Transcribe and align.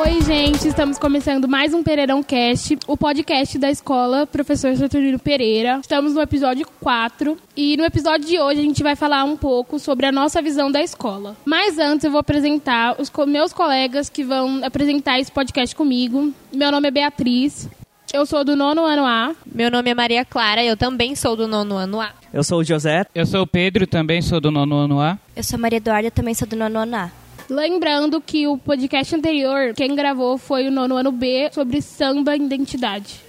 Oi, 0.00 0.22
gente, 0.22 0.68
estamos 0.68 0.98
começando 0.98 1.48
mais 1.48 1.74
um 1.74 1.82
Pereirão 1.82 2.22
Cast, 2.22 2.78
o 2.86 2.96
podcast 2.96 3.58
da 3.58 3.70
escola 3.70 4.26
Professor 4.26 4.76
Saturnino 4.76 5.18
Pereira. 5.18 5.78
Estamos 5.80 6.14
no 6.14 6.20
episódio 6.20 6.66
4 6.80 7.36
e 7.56 7.76
no 7.76 7.84
episódio 7.84 8.26
de 8.26 8.38
hoje 8.38 8.60
a 8.60 8.62
gente 8.62 8.82
vai 8.82 8.94
falar 8.94 9.24
um 9.24 9.36
pouco 9.36 9.78
sobre 9.78 10.06
a 10.06 10.12
nossa 10.12 10.40
visão 10.40 10.70
da 10.70 10.82
escola. 10.82 11.36
Mas 11.44 11.78
antes 11.78 12.04
eu 12.04 12.10
vou 12.10 12.20
apresentar 12.20 12.96
os 13.00 13.10
meus 13.26 13.52
colegas 13.52 14.08
que 14.08 14.24
vão 14.24 14.64
apresentar 14.64 15.18
esse 15.18 15.30
podcast 15.32 15.74
comigo. 15.74 16.32
Meu 16.52 16.70
nome 16.70 16.88
é 16.88 16.90
Beatriz, 16.90 17.68
eu 18.12 18.24
sou 18.24 18.44
do 18.44 18.56
nono 18.56 18.84
ano 18.84 19.04
A. 19.04 19.34
Meu 19.46 19.70
nome 19.70 19.90
é 19.90 19.94
Maria 19.94 20.24
Clara, 20.24 20.64
eu 20.64 20.76
também 20.76 21.14
sou 21.14 21.36
do 21.36 21.46
nono 21.46 21.76
ano 21.76 22.00
A. 22.00 22.10
Eu 22.32 22.42
sou 22.42 22.60
o 22.60 22.64
José. 22.64 23.04
Eu 23.14 23.26
sou 23.26 23.42
o 23.42 23.46
Pedro, 23.46 23.86
também 23.86 24.22
sou 24.22 24.40
do 24.40 24.50
nono 24.50 24.76
ano 24.76 25.00
A. 25.00 25.18
Eu 25.36 25.42
sou 25.42 25.58
Maria 25.58 25.76
Eduarda, 25.76 26.10
também 26.10 26.34
sou 26.34 26.48
do 26.48 26.56
nono 26.56 26.78
ano 26.78 26.96
A. 26.96 27.10
Lembrando 27.50 28.20
que 28.20 28.46
o 28.46 28.58
podcast 28.58 29.14
anterior, 29.14 29.72
quem 29.74 29.94
gravou 29.94 30.36
foi 30.36 30.68
o 30.68 30.70
nono 30.70 30.96
ano 30.96 31.10
B 31.12 31.50
sobre 31.52 31.80
samba 31.80 32.36
e 32.36 32.40
identidade. 32.40 33.20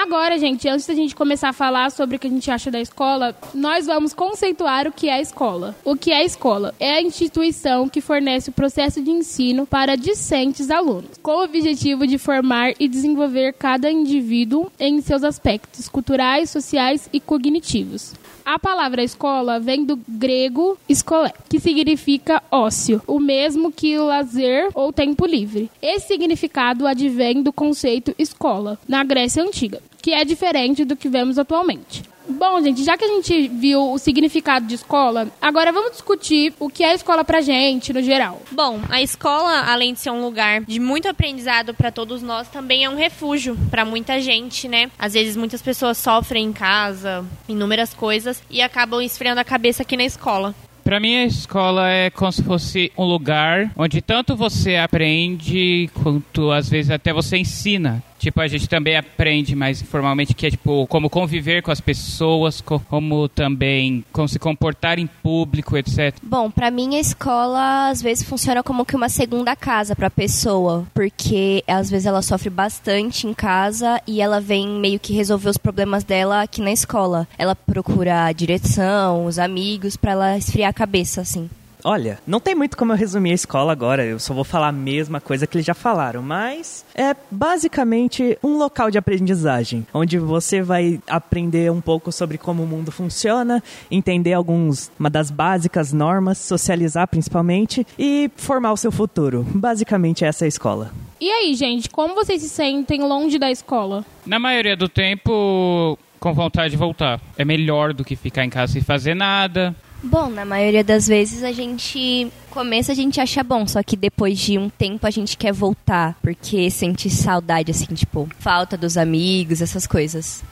Agora, 0.00 0.38
gente, 0.38 0.68
antes 0.68 0.86
da 0.86 0.94
gente 0.94 1.16
começar 1.16 1.48
a 1.48 1.52
falar 1.52 1.90
sobre 1.90 2.14
o 2.14 2.18
que 2.20 2.28
a 2.28 2.30
gente 2.30 2.48
acha 2.48 2.70
da 2.70 2.80
escola, 2.80 3.36
nós 3.52 3.86
vamos 3.86 4.14
conceituar 4.14 4.86
o 4.86 4.92
que 4.92 5.08
é 5.08 5.20
escola. 5.20 5.74
O 5.84 5.96
que 5.96 6.12
é 6.12 6.24
escola? 6.24 6.72
É 6.78 6.92
a 6.92 7.02
instituição 7.02 7.88
que 7.88 8.00
fornece 8.00 8.48
o 8.48 8.52
processo 8.52 9.02
de 9.02 9.10
ensino 9.10 9.66
para 9.66 9.96
discentes 9.96 10.70
alunos, 10.70 11.18
com 11.20 11.32
o 11.32 11.42
objetivo 11.42 12.06
de 12.06 12.16
formar 12.16 12.74
e 12.78 12.86
desenvolver 12.86 13.54
cada 13.54 13.90
indivíduo 13.90 14.70
em 14.78 15.00
seus 15.00 15.24
aspectos 15.24 15.88
culturais, 15.88 16.48
sociais 16.48 17.10
e 17.12 17.18
cognitivos. 17.18 18.14
A 18.50 18.58
palavra 18.58 19.02
escola 19.02 19.60
vem 19.60 19.84
do 19.84 20.00
grego 20.08 20.78
escolé, 20.88 21.34
que 21.50 21.60
significa 21.60 22.42
ócio, 22.50 23.02
o 23.06 23.20
mesmo 23.20 23.70
que 23.70 23.98
lazer 23.98 24.70
ou 24.72 24.90
tempo 24.90 25.26
livre. 25.26 25.70
Esse 25.82 26.06
significado 26.06 26.86
advém 26.86 27.42
do 27.42 27.52
conceito 27.52 28.14
escola, 28.18 28.78
na 28.88 29.04
Grécia 29.04 29.42
Antiga, 29.42 29.82
que 30.08 30.14
é 30.14 30.24
diferente 30.24 30.86
do 30.86 30.96
que 30.96 31.06
vemos 31.06 31.38
atualmente. 31.38 32.02
Bom, 32.26 32.62
gente, 32.62 32.82
já 32.82 32.96
que 32.96 33.04
a 33.04 33.08
gente 33.08 33.46
viu 33.48 33.92
o 33.92 33.98
significado 33.98 34.66
de 34.66 34.74
escola, 34.74 35.28
agora 35.38 35.70
vamos 35.70 35.92
discutir 35.92 36.54
o 36.58 36.70
que 36.70 36.82
é 36.82 36.94
escola 36.94 37.22
pra 37.22 37.42
gente, 37.42 37.92
no 37.92 38.02
geral. 38.02 38.40
Bom, 38.50 38.80
a 38.88 39.02
escola, 39.02 39.70
além 39.70 39.92
de 39.92 40.00
ser 40.00 40.10
um 40.10 40.22
lugar 40.22 40.62
de 40.62 40.80
muito 40.80 41.08
aprendizado 41.08 41.74
para 41.74 41.92
todos 41.92 42.22
nós, 42.22 42.48
também 42.48 42.84
é 42.84 42.88
um 42.88 42.96
refúgio 42.96 43.54
para 43.70 43.84
muita 43.84 44.18
gente, 44.18 44.66
né? 44.66 44.90
Às 44.98 45.12
vezes 45.12 45.36
muitas 45.36 45.60
pessoas 45.60 45.98
sofrem 45.98 46.46
em 46.46 46.52
casa, 46.54 47.22
inúmeras 47.46 47.92
coisas 47.92 48.42
e 48.48 48.62
acabam 48.62 49.02
esfriando 49.02 49.40
a 49.40 49.44
cabeça 49.44 49.82
aqui 49.82 49.94
na 49.94 50.04
escola. 50.04 50.54
Pra 50.88 50.98
mim, 50.98 51.16
a 51.16 51.26
escola 51.26 51.90
é 51.90 52.08
como 52.08 52.32
se 52.32 52.42
fosse 52.42 52.90
um 52.96 53.04
lugar 53.04 53.70
onde 53.76 54.00
tanto 54.00 54.34
você 54.34 54.76
aprende, 54.76 55.90
quanto 55.92 56.50
às 56.50 56.66
vezes 56.70 56.90
até 56.90 57.12
você 57.12 57.36
ensina. 57.36 58.02
Tipo, 58.18 58.40
a 58.40 58.48
gente 58.48 58.68
também 58.68 58.96
aprende 58.96 59.54
mais 59.54 59.80
informalmente 59.80 60.34
que 60.34 60.46
é 60.46 60.50
tipo 60.50 60.86
como 60.88 61.08
conviver 61.08 61.62
com 61.62 61.70
as 61.70 61.80
pessoas, 61.80 62.60
co- 62.60 62.80
como 62.80 63.28
também 63.28 64.04
como 64.12 64.28
se 64.28 64.38
comportar 64.38 64.98
em 64.98 65.06
público, 65.06 65.76
etc. 65.76 66.14
Bom, 66.22 66.50
pra 66.50 66.70
mim 66.70 66.96
a 66.96 67.00
escola 67.00 67.88
às 67.90 68.02
vezes 68.02 68.24
funciona 68.28 68.62
como 68.62 68.84
que 68.84 68.96
uma 68.96 69.08
segunda 69.08 69.54
casa 69.54 69.94
pra 69.94 70.10
pessoa, 70.10 70.86
porque 70.92 71.62
às 71.66 71.88
vezes 71.90 72.06
ela 72.06 72.22
sofre 72.22 72.50
bastante 72.50 73.26
em 73.26 73.34
casa 73.34 74.00
e 74.06 74.20
ela 74.20 74.40
vem 74.40 74.68
meio 74.68 74.98
que 74.98 75.12
resolver 75.12 75.48
os 75.48 75.56
problemas 75.58 76.02
dela 76.04 76.42
aqui 76.42 76.60
na 76.60 76.72
escola. 76.72 77.26
Ela 77.38 77.54
procura 77.54 78.24
a 78.24 78.32
direção, 78.32 79.26
os 79.26 79.38
amigos 79.38 79.96
pra 79.96 80.12
ela 80.12 80.36
esfriar 80.38 80.70
a 80.70 80.72
cabeça 80.72 81.20
assim. 81.20 81.48
Olha, 81.84 82.18
não 82.26 82.40
tem 82.40 82.54
muito 82.54 82.76
como 82.76 82.92
eu 82.92 82.96
resumir 82.96 83.30
a 83.30 83.34
escola 83.34 83.72
agora, 83.72 84.04
eu 84.04 84.18
só 84.18 84.34
vou 84.34 84.44
falar 84.44 84.68
a 84.68 84.72
mesma 84.72 85.20
coisa 85.20 85.46
que 85.46 85.56
eles 85.56 85.66
já 85.66 85.74
falaram, 85.74 86.22
mas 86.22 86.84
é 86.94 87.14
basicamente 87.30 88.36
um 88.42 88.58
local 88.58 88.90
de 88.90 88.98
aprendizagem, 88.98 89.86
onde 89.94 90.18
você 90.18 90.60
vai 90.60 91.00
aprender 91.06 91.70
um 91.70 91.80
pouco 91.80 92.10
sobre 92.10 92.36
como 92.36 92.62
o 92.62 92.66
mundo 92.66 92.90
funciona, 92.90 93.62
entender 93.90 94.32
alguns 94.32 94.90
uma 94.98 95.08
das 95.08 95.30
básicas 95.30 95.92
normas, 95.92 96.38
socializar 96.38 97.06
principalmente 97.06 97.86
e 97.98 98.30
formar 98.36 98.72
o 98.72 98.76
seu 98.76 98.90
futuro. 98.90 99.46
Basicamente 99.54 100.24
essa 100.24 100.44
é 100.44 100.46
a 100.46 100.48
escola. 100.48 100.90
E 101.20 101.30
aí, 101.30 101.54
gente, 101.54 101.90
como 101.90 102.14
vocês 102.14 102.42
se 102.42 102.48
sentem 102.48 103.02
longe 103.02 103.38
da 103.38 103.50
escola? 103.50 104.04
Na 104.24 104.38
maioria 104.38 104.76
do 104.76 104.88
tempo, 104.88 105.98
com 106.20 106.32
vontade 106.32 106.70
de 106.70 106.76
voltar. 106.76 107.20
É 107.36 107.44
melhor 107.44 107.92
do 107.92 108.04
que 108.04 108.16
ficar 108.16 108.44
em 108.44 108.50
casa 108.50 108.72
sem 108.72 108.82
fazer 108.82 109.14
nada. 109.14 109.74
Bom, 110.02 110.30
na 110.30 110.44
maioria 110.44 110.84
das 110.84 111.08
vezes 111.08 111.42
a 111.42 111.50
gente 111.50 112.30
começa 112.50 112.92
a 112.92 112.94
gente 112.94 113.20
acha 113.20 113.42
bom, 113.42 113.66
só 113.66 113.82
que 113.82 113.96
depois 113.96 114.38
de 114.38 114.56
um 114.56 114.68
tempo 114.68 115.06
a 115.06 115.10
gente 115.10 115.36
quer 115.36 115.52
voltar, 115.52 116.16
porque 116.22 116.70
sente 116.70 117.10
saudade 117.10 117.70
assim, 117.70 117.86
tipo, 117.94 118.28
falta 118.38 118.76
dos 118.76 118.96
amigos, 118.96 119.60
essas 119.60 119.86
coisas. 119.86 120.42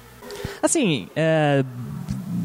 Assim, 0.63 1.09
é, 1.15 1.65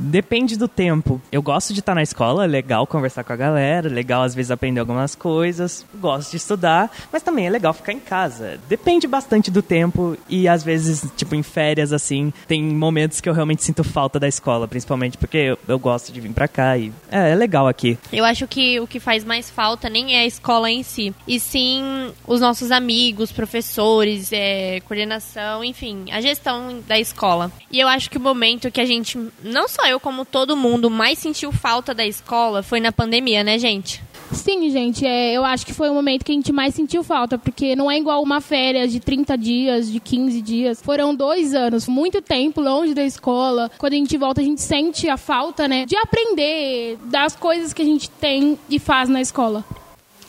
Depende 0.02 0.58
do 0.58 0.68
tempo. 0.68 1.22
Eu 1.32 1.42
gosto 1.42 1.74
de 1.74 1.80
estar 1.80 1.94
na 1.94 2.02
escola, 2.02 2.44
é 2.44 2.48
legal 2.48 2.88
conversar 2.88 3.24
com 3.24 3.34
a 3.34 3.36
galera, 3.36 3.88
é 3.88 3.92
legal 3.92 4.24
às 4.24 4.34
vezes 4.34 4.50
aprender 4.50 4.80
algumas 4.80 5.14
coisas, 5.14 5.86
gosto 5.96 6.32
de 6.32 6.38
estudar, 6.38 6.92
mas 7.12 7.22
também 7.22 7.46
é 7.46 7.50
legal 7.50 7.72
ficar 7.72 7.94
em 7.94 8.00
casa. 8.00 8.60
Depende 8.68 9.08
bastante 9.08 9.52
do 9.52 9.62
tempo 9.62 10.18
e 10.28 10.48
às 10.48 10.64
vezes, 10.64 11.06
tipo, 11.16 11.36
em 11.36 11.44
férias 11.44 11.94
assim, 11.94 12.34
tem 12.48 12.64
momentos 12.64 13.22
que 13.22 13.30
eu 13.30 13.34
realmente 13.34 13.64
sinto 13.64 13.84
falta 13.84 14.20
da 14.20 14.28
escola, 14.28 14.68
principalmente 14.68 15.18
porque 15.18 15.38
eu, 15.38 15.60
eu 15.68 15.78
gosto 15.78 16.12
de 16.12 16.20
vir 16.20 16.32
pra 16.32 16.48
cá 16.48 16.78
e 16.78 16.92
é, 17.12 17.32
é 17.32 17.36
legal 17.36 17.68
aqui. 17.68 17.98
Eu 18.12 18.26
acho 18.26 18.48
que 18.48 18.80
o 18.80 18.88
que 18.88 19.00
faz 19.00 19.24
mais 19.24 19.50
falta 19.50 19.88
nem 19.88 20.16
é 20.16 20.22
a 20.22 20.26
escola 20.26 20.70
em 20.70 20.82
si, 20.82 21.14
e 21.28 21.40
sim 21.40 22.12
os 22.26 22.42
nossos 22.42 22.72
amigos, 22.72 23.32
professores, 23.32 24.32
é, 24.34 24.80
coordenação, 24.82 25.64
enfim, 25.64 26.06
a 26.12 26.20
gestão 26.22 26.80
da 26.88 27.00
escola. 27.00 27.52
E 27.72 27.80
eu 27.80 27.88
acho 27.88 28.10
que 28.10 28.18
o 28.18 28.22
momento 28.22 28.72
que 28.72 28.82
a 28.82 28.86
gente, 28.86 29.20
não 29.44 29.68
só 29.68 29.91
como 30.00 30.26
todo 30.26 30.58
mundo, 30.58 30.90
mais 30.90 31.20
sentiu 31.20 31.52
falta 31.52 31.94
da 31.94 32.06
escola 32.06 32.64
foi 32.64 32.80
na 32.80 32.92
pandemia, 32.92 33.44
né, 33.44 33.58
gente? 33.58 34.02
Sim, 34.32 34.70
gente, 34.70 35.06
é, 35.06 35.34
eu 35.34 35.44
acho 35.44 35.66
que 35.66 35.74
foi 35.74 35.90
o 35.90 35.94
momento 35.94 36.24
que 36.24 36.32
a 36.32 36.36
gente 36.36 36.54
mais 36.54 36.74
sentiu 36.74 37.04
falta, 37.04 37.38
porque 37.38 37.76
não 37.76 37.92
é 37.92 37.98
igual 37.98 38.24
uma 38.24 38.40
férias 38.40 38.92
de 38.92 39.00
30 39.00 39.38
dias, 39.38 39.92
de 39.92 40.00
15 40.00 40.42
dias. 40.42 40.82
Foram 40.82 41.14
dois 41.14 41.54
anos, 41.54 41.88
muito 41.88 42.22
tempo 42.22 42.62
longe 42.62 42.94
da 42.94 43.04
escola. 43.04 43.70
Quando 43.78 43.94
a 43.94 43.98
gente 43.98 44.18
volta, 44.18 44.40
a 44.40 44.44
gente 44.44 44.62
sente 44.62 45.10
a 45.10 45.18
falta, 45.18 45.68
né, 45.68 45.86
de 45.86 45.98
aprender 45.98 46.98
das 47.06 47.36
coisas 47.36 47.74
que 47.74 47.82
a 47.82 47.86
gente 47.86 48.10
tem 48.10 48.58
e 48.70 48.80
faz 48.80 49.10
na 49.10 49.20
escola. 49.20 49.66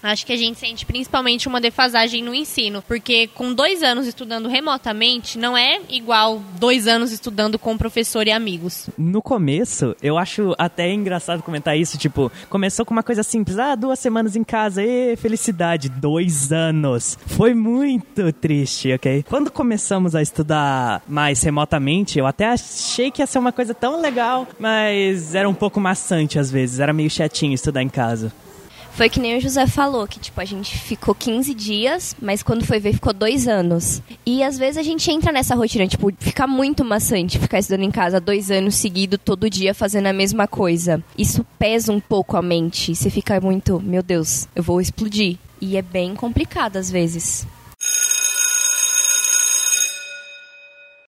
Acho 0.02 0.26
que 0.26 0.32
a 0.32 0.36
gente 0.36 0.58
sente 0.58 0.84
principalmente 0.84 1.46
uma 1.46 1.60
defasagem 1.60 2.22
no 2.22 2.34
ensino, 2.34 2.82
porque 2.82 3.28
com 3.28 3.54
dois 3.54 3.82
anos 3.82 4.06
estudando 4.06 4.48
remotamente, 4.48 5.38
não 5.38 5.56
é 5.56 5.80
igual 5.88 6.42
dois 6.58 6.88
anos 6.88 7.12
estudando 7.12 7.58
com 7.58 7.78
professor 7.78 8.26
e 8.26 8.32
amigos. 8.32 8.90
No 8.98 9.22
começo, 9.22 9.94
eu 10.02 10.18
acho 10.18 10.54
até 10.58 10.92
engraçado 10.92 11.42
comentar 11.42 11.78
isso, 11.78 11.96
tipo, 11.96 12.32
começou 12.48 12.84
com 12.84 12.92
uma 12.92 13.02
coisa 13.02 13.22
simples, 13.22 13.58
ah, 13.58 13.74
duas 13.74 13.98
semanas 13.98 14.34
em 14.34 14.42
casa, 14.42 14.82
e 14.82 15.16
felicidade, 15.16 15.88
dois 15.88 16.52
anos. 16.52 17.16
Foi 17.26 17.54
muito 17.54 18.32
triste, 18.32 18.92
ok? 18.92 19.24
Quando 19.28 19.50
começamos 19.50 20.14
a 20.14 20.22
estudar 20.22 21.02
mais 21.06 21.42
remotamente, 21.42 22.18
eu 22.18 22.26
até 22.26 22.46
achei 22.46 23.10
que 23.10 23.22
ia 23.22 23.26
ser 23.26 23.38
uma 23.38 23.52
coisa 23.52 23.72
tão 23.72 24.00
legal, 24.00 24.48
mas 24.58 25.34
era 25.34 25.48
um 25.48 25.54
pouco 25.54 25.80
maçante 25.80 26.38
às 26.38 26.50
vezes, 26.50 26.80
era 26.80 26.92
meio 26.92 27.10
chatinho 27.10 27.54
estudar 27.54 27.82
em 27.82 27.88
casa. 27.88 28.32
Foi 28.94 29.08
que 29.08 29.18
nem 29.18 29.36
o 29.36 29.40
José 29.40 29.66
falou, 29.66 30.06
que 30.06 30.20
tipo, 30.20 30.40
a 30.40 30.44
gente 30.44 30.78
ficou 30.78 31.14
15 31.14 31.54
dias, 31.54 32.14
mas 32.20 32.42
quando 32.42 32.64
foi 32.64 32.78
ver 32.78 32.92
ficou 32.92 33.12
dois 33.12 33.48
anos. 33.48 34.02
E 34.24 34.42
às 34.42 34.58
vezes 34.58 34.76
a 34.76 34.82
gente 34.82 35.10
entra 35.10 35.32
nessa 35.32 35.54
rotina, 35.54 35.86
tipo, 35.86 36.12
fica 36.18 36.46
muito 36.46 36.84
maçante 36.84 37.38
ficar 37.38 37.58
estudando 37.58 37.84
em 37.84 37.90
casa 37.90 38.20
dois 38.20 38.50
anos 38.50 38.74
seguido, 38.76 39.16
todo 39.16 39.48
dia 39.48 39.74
fazendo 39.74 40.06
a 40.06 40.12
mesma 40.12 40.46
coisa. 40.46 41.02
Isso 41.16 41.44
pesa 41.58 41.90
um 41.90 42.00
pouco 42.00 42.36
a 42.36 42.42
mente. 42.42 42.94
Você 42.94 43.08
fica 43.08 43.40
muito, 43.40 43.80
meu 43.80 44.02
Deus, 44.02 44.46
eu 44.54 44.62
vou 44.62 44.80
explodir. 44.80 45.38
E 45.60 45.76
é 45.76 45.82
bem 45.82 46.14
complicado 46.14 46.76
às 46.76 46.90
vezes. 46.90 47.46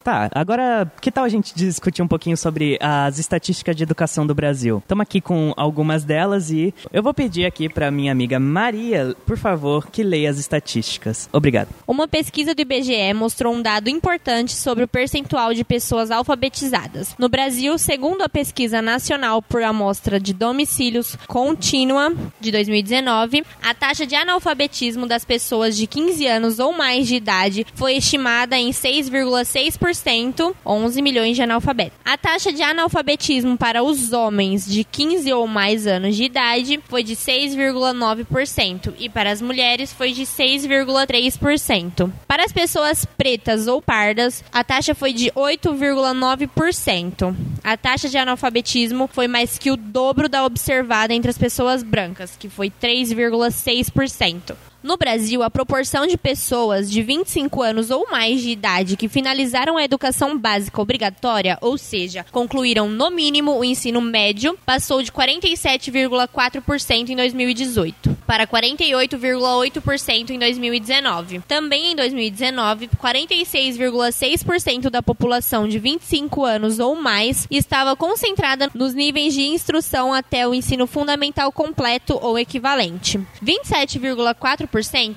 Tá, 0.09 0.31
agora 0.35 0.91
que 1.03 1.13
tal 1.13 1.25
a 1.25 1.29
gente 1.29 1.55
discutir 1.55 2.01
um 2.01 2.09
pouquinho 2.09 2.35
sobre 2.35 2.79
as 2.81 3.19
estatísticas 3.19 3.77
de 3.77 3.83
educação 3.83 4.27
do 4.27 4.35
Brasil? 4.35 4.79
Estamos 4.79 5.03
aqui 5.03 5.21
com 5.21 5.53
algumas 5.55 6.03
delas 6.03 6.51
e 6.51 6.73
eu 6.91 7.03
vou 7.03 7.13
pedir 7.13 7.45
aqui 7.45 7.69
para 7.69 7.91
minha 7.91 8.11
amiga 8.11 8.41
Maria, 8.41 9.15
por 9.27 9.37
favor, 9.37 9.91
que 9.91 10.03
leia 10.03 10.31
as 10.31 10.39
estatísticas. 10.39 11.29
Obrigado. 11.31 11.69
Uma 11.87 12.09
pesquisa 12.09 12.55
do 12.55 12.63
IBGE 12.63 13.13
mostrou 13.13 13.53
um 13.53 13.61
dado 13.61 13.91
importante 13.91 14.53
sobre 14.53 14.83
o 14.83 14.89
percentual 14.89 15.53
de 15.53 15.63
pessoas 15.63 16.11
alfabetizadas. 16.11 17.15
No 17.19 17.29
Brasil, 17.29 17.77
segundo 17.77 18.23
a 18.23 18.31
pesquisa 18.31 18.81
nacional 18.81 19.43
por 19.43 19.63
amostra 19.63 20.19
de 20.19 20.33
domicílios 20.33 21.19
contínua 21.27 22.15
de 22.41 22.51
2019, 22.51 23.45
a 23.63 23.75
taxa 23.75 24.07
de 24.07 24.15
analfabetismo 24.15 25.07
das 25.07 25.27
pessoas 25.27 25.77
de 25.77 25.87
15 25.87 26.27
anos 26.27 26.59
ou 26.59 26.73
mais 26.73 27.07
de 27.07 27.17
idade 27.17 27.67
foi 27.75 27.97
estimada 27.97 28.57
em 28.57 28.71
6,6%. 28.71 29.98
11%, 29.99 30.55
11 30.65 31.03
milhões 31.03 31.37
de 31.37 31.43
analfabetos. 31.43 31.99
A 32.05 32.17
taxa 32.17 32.53
de 32.53 32.63
analfabetismo 32.63 33.57
para 33.57 33.83
os 33.83 34.13
homens 34.13 34.65
de 34.67 34.85
15 34.85 35.33
ou 35.33 35.47
mais 35.47 35.87
anos 35.87 36.17
de 36.17 36.25
idade 36.25 36.81
foi 36.89 37.03
de 37.03 37.17
6,9% 37.17 38.95
e 38.99 39.09
para 39.09 39.31
as 39.31 39.41
mulheres 39.43 39.93
foi 39.93 40.13
de 40.13 40.23
6,3%. 40.23 42.11
Para 42.27 42.45
as 42.45 42.53
pessoas 42.53 43.05
pretas 43.05 43.67
ou 43.67 43.83
pardas, 43.83 44.45
a 44.53 44.65
taxa 44.65 44.95
foi 44.95 45.13
de 45.13 45.31
8,9%. 45.33 47.35
A 47.63 47.77
taxa 47.77 48.09
de 48.09 48.17
analfabetismo 48.17 49.09
foi 49.13 49.29
mais 49.29 49.59
que 49.59 49.71
o 49.71 49.77
dobro 49.77 50.29
da 50.29 50.45
observada 50.45 51.15
entre 51.15 51.31
as 51.31 51.39
pessoas 51.39 51.83
brancas, 51.83 52.37
que 52.39 52.49
foi 52.49 52.71
3,6%. 52.71 54.68
No 54.81 54.97
Brasil, 54.97 55.43
a 55.43 55.51
proporção 55.51 56.07
de 56.07 56.17
pessoas 56.17 56.89
de 56.89 57.03
25 57.03 57.63
anos 57.63 57.91
ou 57.91 58.09
mais 58.09 58.41
de 58.41 58.51
idade 58.51 58.97
que 58.97 59.09
finalizaram 59.09 59.77
a 59.77 59.83
educação 59.83 60.39
básica 60.39 60.81
obrigatória, 60.81 61.59
ou 61.61 61.77
seja, 61.77 62.25
concluíram 62.31 62.89
no 62.89 63.11
mínimo 63.11 63.59
o 63.59 63.65
ensino 63.65 64.01
médio, 64.01 64.57
passou 64.65 65.03
de 65.03 65.11
47,4% 65.11 67.09
em 67.09 67.17
2018 67.17 68.17
para 68.25 68.47
48,8% 68.47 70.31
em 70.31 70.39
2019. 70.39 71.41
Também 71.49 71.93
em 71.93 71.97
2019, 71.97 72.89
46,6% 73.03 74.91
da 74.91 75.03
população 75.03 75.67
de 75.67 75.81
25 75.81 76.45
anos 76.45 76.79
ou 76.79 76.95
mais 76.95 77.49
estava 77.51 77.97
concentrada 77.97 78.71
nos 78.75 78.95
níveis 78.95 79.35
de 79.35 79.43
instrução 79.43 80.15
até 80.15 80.47
o 80.47 80.55
ensino 80.55 80.87
fundamental 80.87 81.51
completo 81.51 82.17
ou 82.23 82.39
equivalente. 82.39 83.19
27,4% 83.43 84.69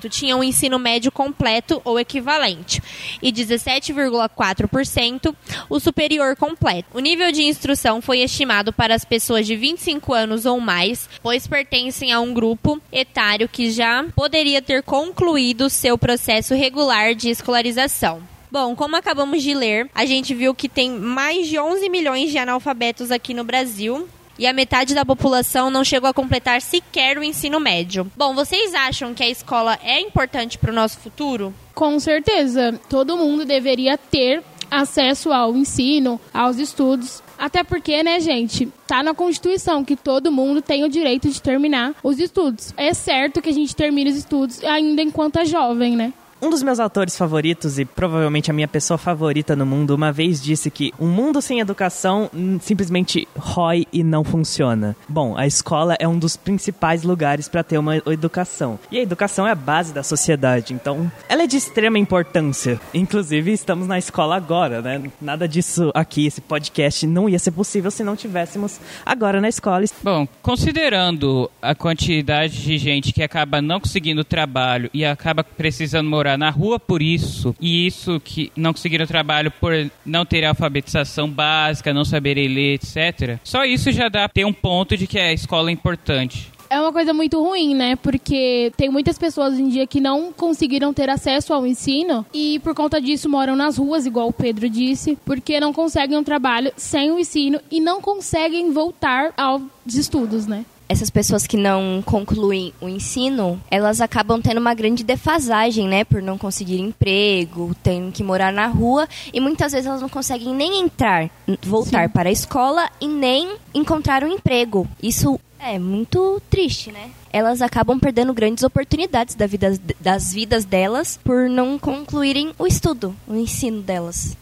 tinham 0.08 0.40
o 0.40 0.44
ensino 0.44 0.78
médio 0.78 1.12
completo 1.12 1.80
ou 1.84 1.98
equivalente 1.98 2.82
e 3.20 3.32
17,4% 3.32 5.34
o 5.68 5.80
superior 5.80 6.36
completo. 6.36 6.88
O 6.94 7.00
nível 7.00 7.30
de 7.32 7.42
instrução 7.42 8.00
foi 8.00 8.20
estimado 8.20 8.72
para 8.72 8.94
as 8.94 9.04
pessoas 9.04 9.46
de 9.46 9.56
25 9.56 10.12
anos 10.12 10.46
ou 10.46 10.60
mais, 10.60 11.08
pois 11.22 11.46
pertencem 11.46 12.12
a 12.12 12.20
um 12.20 12.32
grupo 12.32 12.80
etário 12.90 13.48
que 13.48 13.70
já 13.70 14.04
poderia 14.14 14.62
ter 14.62 14.82
concluído 14.82 15.70
seu 15.70 15.96
processo 15.96 16.54
regular 16.54 17.14
de 17.14 17.30
escolarização. 17.30 18.22
Bom, 18.52 18.76
como 18.76 18.96
acabamos 18.96 19.42
de 19.42 19.54
ler, 19.54 19.88
a 19.94 20.04
gente 20.04 20.34
viu 20.34 20.54
que 20.54 20.68
tem 20.68 20.90
mais 20.90 21.48
de 21.48 21.58
11 21.58 21.88
milhões 21.88 22.30
de 22.30 22.36
analfabetos 22.36 23.10
aqui 23.10 23.32
no 23.32 23.44
Brasil, 23.44 24.06
e 24.38 24.46
a 24.46 24.52
metade 24.52 24.94
da 24.94 25.04
população 25.04 25.70
não 25.70 25.84
chegou 25.84 26.08
a 26.08 26.14
completar 26.14 26.60
sequer 26.60 27.18
o 27.18 27.24
ensino 27.24 27.60
médio. 27.60 28.10
Bom, 28.16 28.34
vocês 28.34 28.74
acham 28.74 29.14
que 29.14 29.22
a 29.22 29.28
escola 29.28 29.78
é 29.82 30.00
importante 30.00 30.58
para 30.58 30.70
o 30.70 30.74
nosso 30.74 30.98
futuro? 30.98 31.54
Com 31.74 31.98
certeza, 31.98 32.78
todo 32.88 33.16
mundo 33.16 33.44
deveria 33.44 33.96
ter 33.96 34.42
acesso 34.70 35.32
ao 35.32 35.54
ensino, 35.54 36.18
aos 36.32 36.58
estudos. 36.58 37.22
Até 37.38 37.62
porque, 37.62 38.02
né, 38.02 38.20
gente, 38.20 38.68
tá 38.86 39.02
na 39.02 39.14
Constituição 39.14 39.84
que 39.84 39.96
todo 39.96 40.32
mundo 40.32 40.62
tem 40.62 40.84
o 40.84 40.88
direito 40.88 41.28
de 41.28 41.42
terminar 41.42 41.94
os 42.02 42.18
estudos. 42.18 42.72
É 42.76 42.94
certo 42.94 43.42
que 43.42 43.50
a 43.50 43.52
gente 43.52 43.76
termine 43.76 44.10
os 44.10 44.16
estudos 44.16 44.62
ainda 44.64 45.02
enquanto 45.02 45.38
é 45.38 45.44
jovem, 45.44 45.96
né? 45.96 46.12
Um 46.44 46.50
dos 46.50 46.60
meus 46.60 46.80
autores 46.80 47.16
favoritos 47.16 47.78
e 47.78 47.84
provavelmente 47.84 48.50
a 48.50 48.54
minha 48.54 48.66
pessoa 48.66 48.98
favorita 48.98 49.54
no 49.54 49.64
mundo 49.64 49.94
uma 49.94 50.10
vez 50.10 50.42
disse 50.42 50.72
que 50.72 50.92
um 50.98 51.06
mundo 51.06 51.40
sem 51.40 51.60
educação 51.60 52.28
hum, 52.34 52.58
simplesmente 52.60 53.28
rói 53.38 53.86
e 53.92 54.02
não 54.02 54.24
funciona. 54.24 54.96
Bom, 55.08 55.38
a 55.38 55.46
escola 55.46 55.96
é 56.00 56.08
um 56.08 56.18
dos 56.18 56.36
principais 56.36 57.04
lugares 57.04 57.48
para 57.48 57.62
ter 57.62 57.78
uma 57.78 57.98
educação. 58.06 58.76
E 58.90 58.98
a 58.98 59.02
educação 59.02 59.46
é 59.46 59.52
a 59.52 59.54
base 59.54 59.94
da 59.94 60.02
sociedade, 60.02 60.74
então 60.74 61.08
ela 61.28 61.44
é 61.44 61.46
de 61.46 61.56
extrema 61.56 61.96
importância. 61.96 62.80
Inclusive, 62.92 63.52
estamos 63.52 63.86
na 63.86 63.96
escola 63.96 64.34
agora, 64.34 64.82
né? 64.82 65.00
Nada 65.20 65.46
disso 65.46 65.92
aqui, 65.94 66.26
esse 66.26 66.40
podcast 66.40 67.06
não 67.06 67.28
ia 67.28 67.38
ser 67.38 67.52
possível 67.52 67.88
se 67.88 68.02
não 68.02 68.16
tivéssemos 68.16 68.80
agora 69.06 69.40
na 69.40 69.48
escola. 69.48 69.84
Bom, 70.02 70.26
considerando 70.42 71.48
a 71.62 71.72
quantidade 71.72 72.64
de 72.64 72.76
gente 72.78 73.12
que 73.12 73.22
acaba 73.22 73.62
não 73.62 73.78
conseguindo 73.78 74.24
trabalho 74.24 74.90
e 74.92 75.04
acaba 75.04 75.44
precisando 75.44 76.10
morar 76.10 76.31
na 76.36 76.50
rua 76.50 76.78
por 76.78 77.02
isso, 77.02 77.54
e 77.60 77.86
isso 77.86 78.20
que 78.20 78.50
não 78.56 78.72
conseguiram 78.72 79.06
trabalho 79.06 79.50
por 79.50 79.72
não 80.04 80.24
ter 80.24 80.44
alfabetização 80.44 81.28
básica, 81.28 81.92
não 81.92 82.04
saberem 82.04 82.48
ler, 82.48 82.74
etc. 82.74 83.38
Só 83.44 83.64
isso 83.64 83.90
já 83.90 84.08
dá 84.08 84.28
ter 84.28 84.44
um 84.44 84.52
ponto 84.52 84.96
de 84.96 85.06
que 85.06 85.18
a 85.18 85.32
escola 85.32 85.70
é 85.70 85.72
importante 85.72 86.52
é 86.72 86.80
uma 86.80 86.90
coisa 86.90 87.12
muito 87.12 87.38
ruim, 87.38 87.74
né? 87.74 87.96
Porque 87.96 88.72
tem 88.78 88.88
muitas 88.88 89.18
pessoas 89.18 89.52
hoje 89.52 89.62
em 89.62 89.68
dia 89.68 89.86
que 89.86 90.00
não 90.00 90.32
conseguiram 90.32 90.94
ter 90.94 91.10
acesso 91.10 91.52
ao 91.52 91.66
ensino 91.66 92.24
e 92.32 92.58
por 92.60 92.74
conta 92.74 92.98
disso 92.98 93.28
moram 93.28 93.54
nas 93.54 93.76
ruas, 93.76 94.06
igual 94.06 94.28
o 94.28 94.32
Pedro 94.32 94.70
disse, 94.70 95.18
porque 95.22 95.60
não 95.60 95.70
conseguem 95.70 96.16
um 96.16 96.24
trabalho 96.24 96.72
sem 96.74 97.10
o 97.10 97.18
ensino 97.18 97.60
e 97.70 97.78
não 97.78 98.00
conseguem 98.00 98.72
voltar 98.72 99.34
aos 99.36 99.62
estudos, 99.94 100.46
né? 100.46 100.64
Essas 100.88 101.10
pessoas 101.10 101.46
que 101.46 101.56
não 101.56 102.02
concluem 102.04 102.72
o 102.80 102.88
ensino, 102.88 103.60
elas 103.70 104.00
acabam 104.00 104.40
tendo 104.40 104.58
uma 104.58 104.74
grande 104.74 105.02
defasagem, 105.02 105.88
né? 105.88 106.04
Por 106.04 106.22
não 106.22 106.36
conseguir 106.36 106.80
emprego, 106.80 107.74
tendo 107.82 108.12
que 108.12 108.22
morar 108.22 108.52
na 108.52 108.66
rua 108.66 109.08
e 109.32 109.40
muitas 109.40 109.72
vezes 109.72 109.86
elas 109.86 110.02
não 110.02 110.08
conseguem 110.08 110.54
nem 110.54 110.80
entrar, 110.80 111.30
voltar 111.62 112.06
Sim. 112.06 112.12
para 112.12 112.28
a 112.28 112.32
escola 112.32 112.90
e 113.00 113.08
nem 113.08 113.56
encontrar 113.74 114.22
um 114.22 114.28
emprego. 114.28 114.86
Isso 115.02 115.38
é 115.58 115.78
muito 115.78 116.42
triste, 116.50 116.90
né? 116.90 117.10
Elas 117.32 117.62
acabam 117.62 117.98
perdendo 117.98 118.34
grandes 118.34 118.64
oportunidades 118.64 119.34
da 119.34 119.46
vida, 119.46 119.80
das 120.00 120.32
vidas 120.32 120.64
delas 120.64 121.18
por 121.22 121.48
não 121.48 121.78
concluírem 121.78 122.52
o 122.58 122.66
estudo, 122.66 123.14
o 123.26 123.34
ensino 123.34 123.80
delas 123.80 124.36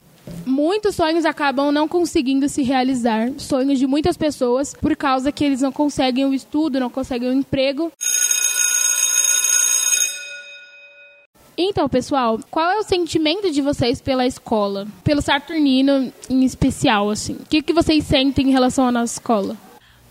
muitos 0.47 0.95
sonhos 0.95 1.25
acabam 1.25 1.73
não 1.73 1.89
conseguindo 1.89 2.49
se 2.49 2.63
realizar, 2.63 3.33
sonhos 3.39 3.79
de 3.79 3.87
muitas 3.87 4.17
pessoas, 4.17 4.75
por 4.75 4.97
causa 4.97 5.33
que 5.33 5.45
eles 5.45 5.61
não 5.61 5.73
conseguem 5.73 6.25
o 6.25 6.35
estudo, 6.35 6.81
não 6.81 6.91
conseguem 6.91 7.31
o 7.31 7.33
emprego. 7.33 7.93
Então, 11.63 11.89
pessoal, 11.89 12.41
qual 12.51 12.71
é 12.71 12.79
o 12.79 12.83
sentimento 12.83 13.51
de 13.51 13.61
vocês 13.61 14.01
pela 14.01 14.27
escola? 14.27 14.87
Pelo 15.05 15.21
Saturnino 15.21 16.11
em 16.29 16.43
especial, 16.43 17.11
assim? 17.11 17.35
O 17.35 17.45
que, 17.45 17.61
que 17.61 17.75
vocês 17.75 18.05
sentem 18.05 18.49
em 18.49 18.51
relação 18.51 18.87
à 18.87 18.93
nossa 18.93 19.13
escola? 19.13 19.57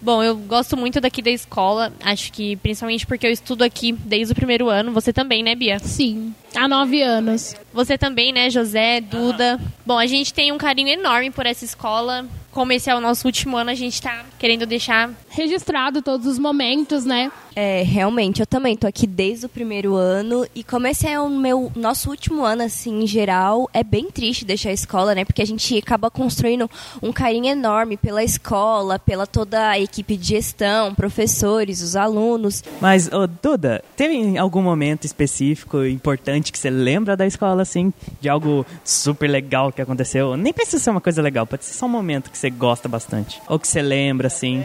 Bom, 0.02 0.24
eu 0.24 0.36
gosto 0.36 0.78
muito 0.78 1.02
daqui 1.02 1.22
da 1.22 1.30
escola. 1.30 1.92
Acho 2.02 2.32
que 2.32 2.56
principalmente 2.58 3.06
porque 3.06 3.28
eu 3.28 3.32
estudo 3.32 3.64
aqui 3.64 3.92
desde 3.92 4.32
o 4.32 4.36
primeiro 4.36 4.70
ano. 4.70 4.94
Você 4.94 5.12
também, 5.12 5.44
né, 5.44 5.56
Bia? 5.56 5.78
Sim, 5.80 6.34
há 6.56 6.68
nove 6.68 7.02
anos. 7.02 7.56
Você 7.74 7.98
também, 7.98 8.32
né, 8.32 8.50
José, 8.50 9.02
Duda? 9.02 9.60
Bom, 9.86 9.98
a 9.98 10.06
gente 10.06 10.34
tem 10.34 10.52
um 10.52 10.58
carinho 10.58 10.90
enorme 10.90 11.32
por 11.32 11.46
essa 11.46 11.66
escola. 11.66 12.26
Como 12.52 12.72
esse 12.72 12.90
é 12.90 12.96
o 12.96 13.00
nosso 13.00 13.28
último 13.28 13.58
ano, 13.58 13.70
a 13.70 13.76
gente 13.76 14.02
tá 14.02 14.26
querendo 14.38 14.66
deixar 14.66 15.12
registrado 15.30 16.02
todos 16.02 16.26
os 16.26 16.40
momentos, 16.40 17.06
né? 17.06 17.32
É, 17.56 17.84
realmente, 17.84 18.40
eu 18.40 18.48
também 18.48 18.78
tô 18.78 18.88
aqui 18.88 19.06
desde 19.06 19.46
o 19.46 19.50
primeiro 19.50 19.96
ano 19.96 20.46
e 20.56 20.64
como 20.64 20.88
esse 20.88 21.06
é 21.06 21.20
o 21.20 21.30
meu 21.30 21.72
nosso 21.76 22.10
último 22.10 22.46
ano 22.46 22.64
assim 22.64 23.04
em 23.04 23.08
geral, 23.08 23.70
é 23.74 23.84
bem 23.84 24.10
triste 24.10 24.46
deixar 24.46 24.70
a 24.70 24.74
escola, 24.74 25.14
né? 25.14 25.26
Porque 25.26 25.42
a 25.42 25.46
gente 25.46 25.78
acaba 25.78 26.10
construindo 26.10 26.70
um 27.02 27.12
carinho 27.12 27.48
enorme 27.48 27.98
pela 27.98 28.24
escola, 28.24 28.98
pela 28.98 29.28
toda 29.28 29.70
a 29.70 29.80
equipe 29.80 30.16
de 30.16 30.28
gestão, 30.28 30.96
professores, 30.96 31.82
os 31.82 31.96
alunos. 31.96 32.64
Mas, 32.80 33.12
ô, 33.12 33.28
Duda, 33.28 33.84
teve 33.96 34.38
algum 34.38 34.62
momento 34.62 35.06
específico 35.06 35.84
importante 35.84 36.52
que 36.52 36.58
você 36.58 36.70
lembra 36.70 37.18
da 37.18 37.28
escola 37.28 37.62
assim, 37.62 37.94
de 38.22 38.30
algo 38.30 38.66
super 38.86 39.30
legal 39.30 39.72
que 39.72 39.82
aconteceu? 39.82 40.38
Nem 40.38 40.54
precisa 40.54 40.82
ser 40.82 40.92
uma 40.92 41.02
coisa 41.02 41.22
legal, 41.22 41.46
pode 41.46 41.66
ser 41.66 41.74
só 41.74 41.86
um 41.86 41.90
momento 41.90 42.32
que 42.32 42.38
você 42.40 42.50
gosta 42.50 42.88
bastante 42.88 43.42
ou 43.48 43.60
que 43.60 43.68
você 43.68 43.82
lembra 43.82 44.28
assim. 44.28 44.64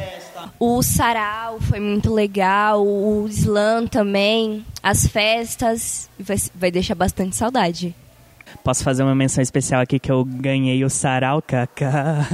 O 0.58 0.82
sarau 0.82 1.58
foi 1.60 1.80
muito 1.80 2.12
legal, 2.12 2.84
o 2.84 3.26
slam 3.28 3.86
também, 3.86 4.64
as 4.82 5.06
festas, 5.06 6.08
vai, 6.18 6.36
vai 6.54 6.70
deixar 6.70 6.94
bastante 6.94 7.34
saudade. 7.34 7.94
Posso 8.62 8.84
fazer 8.84 9.02
uma 9.02 9.14
menção 9.14 9.42
especial 9.42 9.80
aqui 9.80 9.98
que 9.98 10.10
eu 10.10 10.24
ganhei 10.24 10.84
o 10.84 10.90
Sarau 10.90 11.42
Kaká. 11.42 12.26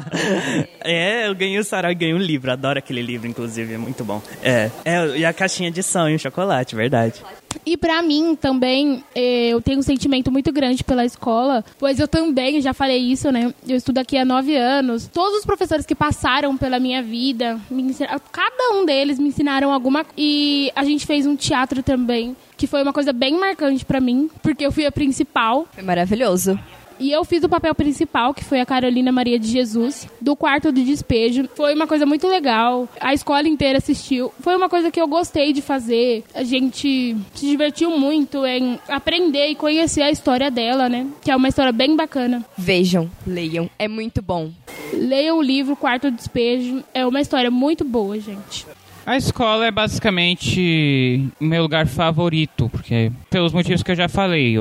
é, 0.84 1.26
eu 1.26 1.34
ganhei 1.34 1.58
o 1.58 1.64
Sarau 1.64 1.90
e 1.90 1.94
ganhei 1.94 2.14
um 2.14 2.18
livro. 2.18 2.52
Adoro 2.52 2.78
aquele 2.78 3.02
livro, 3.02 3.26
inclusive, 3.26 3.74
é 3.74 3.78
muito 3.78 4.04
bom. 4.04 4.22
É, 4.42 4.70
é 4.84 5.18
e 5.18 5.24
a 5.24 5.32
caixinha 5.32 5.70
de 5.70 5.82
sonho, 5.82 6.18
chocolate, 6.18 6.76
verdade. 6.76 7.20
E 7.64 7.76
para 7.76 8.02
mim 8.02 8.34
também, 8.34 9.04
eh, 9.14 9.48
eu 9.48 9.60
tenho 9.60 9.78
um 9.78 9.82
sentimento 9.82 10.30
muito 10.30 10.52
grande 10.52 10.82
pela 10.82 11.04
escola, 11.04 11.64
pois 11.78 11.98
eu 11.98 12.08
também, 12.08 12.60
já 12.60 12.72
falei 12.72 12.98
isso, 12.98 13.30
né? 13.30 13.52
Eu 13.66 13.76
estudo 13.76 13.98
aqui 13.98 14.16
há 14.16 14.24
nove 14.24 14.56
anos. 14.56 15.08
Todos 15.08 15.38
os 15.38 15.44
professores 15.44 15.84
que 15.86 15.94
passaram 15.94 16.56
pela 16.56 16.78
minha 16.78 17.02
vida, 17.02 17.60
ensinaram, 17.70 18.20
cada 18.32 18.74
um 18.74 18.84
deles 18.84 19.18
me 19.18 19.28
ensinaram 19.28 19.72
alguma 19.72 20.04
E 20.16 20.70
a 20.74 20.84
gente 20.84 21.06
fez 21.06 21.26
um 21.26 21.36
teatro 21.36 21.82
também, 21.82 22.36
que 22.56 22.66
foi 22.66 22.82
uma 22.82 22.92
coisa 22.92 23.12
bem 23.12 23.38
marcante 23.38 23.84
para 23.84 24.00
mim, 24.00 24.30
porque 24.42 24.64
eu 24.64 24.72
fui 24.72 24.86
a 24.86 24.92
principal. 24.92 25.66
Foi 25.72 25.82
maravilhoso. 25.82 26.58
E 27.00 27.10
eu 27.10 27.24
fiz 27.24 27.42
o 27.42 27.48
papel 27.48 27.74
principal, 27.74 28.34
que 28.34 28.44
foi 28.44 28.60
a 28.60 28.66
Carolina 28.66 29.10
Maria 29.10 29.38
de 29.38 29.48
Jesus, 29.48 30.06
do 30.20 30.36
quarto 30.36 30.70
do 30.70 30.84
despejo. 30.84 31.48
Foi 31.54 31.74
uma 31.74 31.86
coisa 31.86 32.04
muito 32.04 32.28
legal. 32.28 32.86
A 33.00 33.14
escola 33.14 33.48
inteira 33.48 33.78
assistiu. 33.78 34.30
Foi 34.40 34.54
uma 34.54 34.68
coisa 34.68 34.90
que 34.90 35.00
eu 35.00 35.08
gostei 35.08 35.52
de 35.54 35.62
fazer. 35.62 36.22
A 36.34 36.44
gente 36.44 37.16
se 37.34 37.46
divertiu 37.46 37.96
muito 37.98 38.44
em 38.44 38.78
aprender 38.86 39.48
e 39.48 39.54
conhecer 39.54 40.02
a 40.02 40.10
história 40.10 40.50
dela, 40.50 40.90
né? 40.90 41.06
Que 41.22 41.30
é 41.30 41.36
uma 41.36 41.48
história 41.48 41.72
bem 41.72 41.96
bacana. 41.96 42.44
Vejam, 42.56 43.10
leiam, 43.26 43.70
é 43.78 43.88
muito 43.88 44.20
bom. 44.20 44.50
Leiam 44.92 45.38
o 45.38 45.42
livro 45.42 45.74
Quarto 45.74 46.10
do 46.10 46.16
Despejo. 46.16 46.84
É 46.92 47.06
uma 47.06 47.20
história 47.22 47.50
muito 47.50 47.82
boa, 47.82 48.20
gente. 48.20 48.66
A 49.06 49.16
escola 49.16 49.66
é 49.66 49.70
basicamente 49.70 51.28
o 51.40 51.44
meu 51.44 51.62
lugar 51.62 51.86
favorito, 51.86 52.68
porque 52.68 53.10
pelos 53.30 53.52
motivos 53.52 53.82
que 53.82 53.90
eu 53.90 53.96
já 53.96 54.08
falei. 54.08 54.60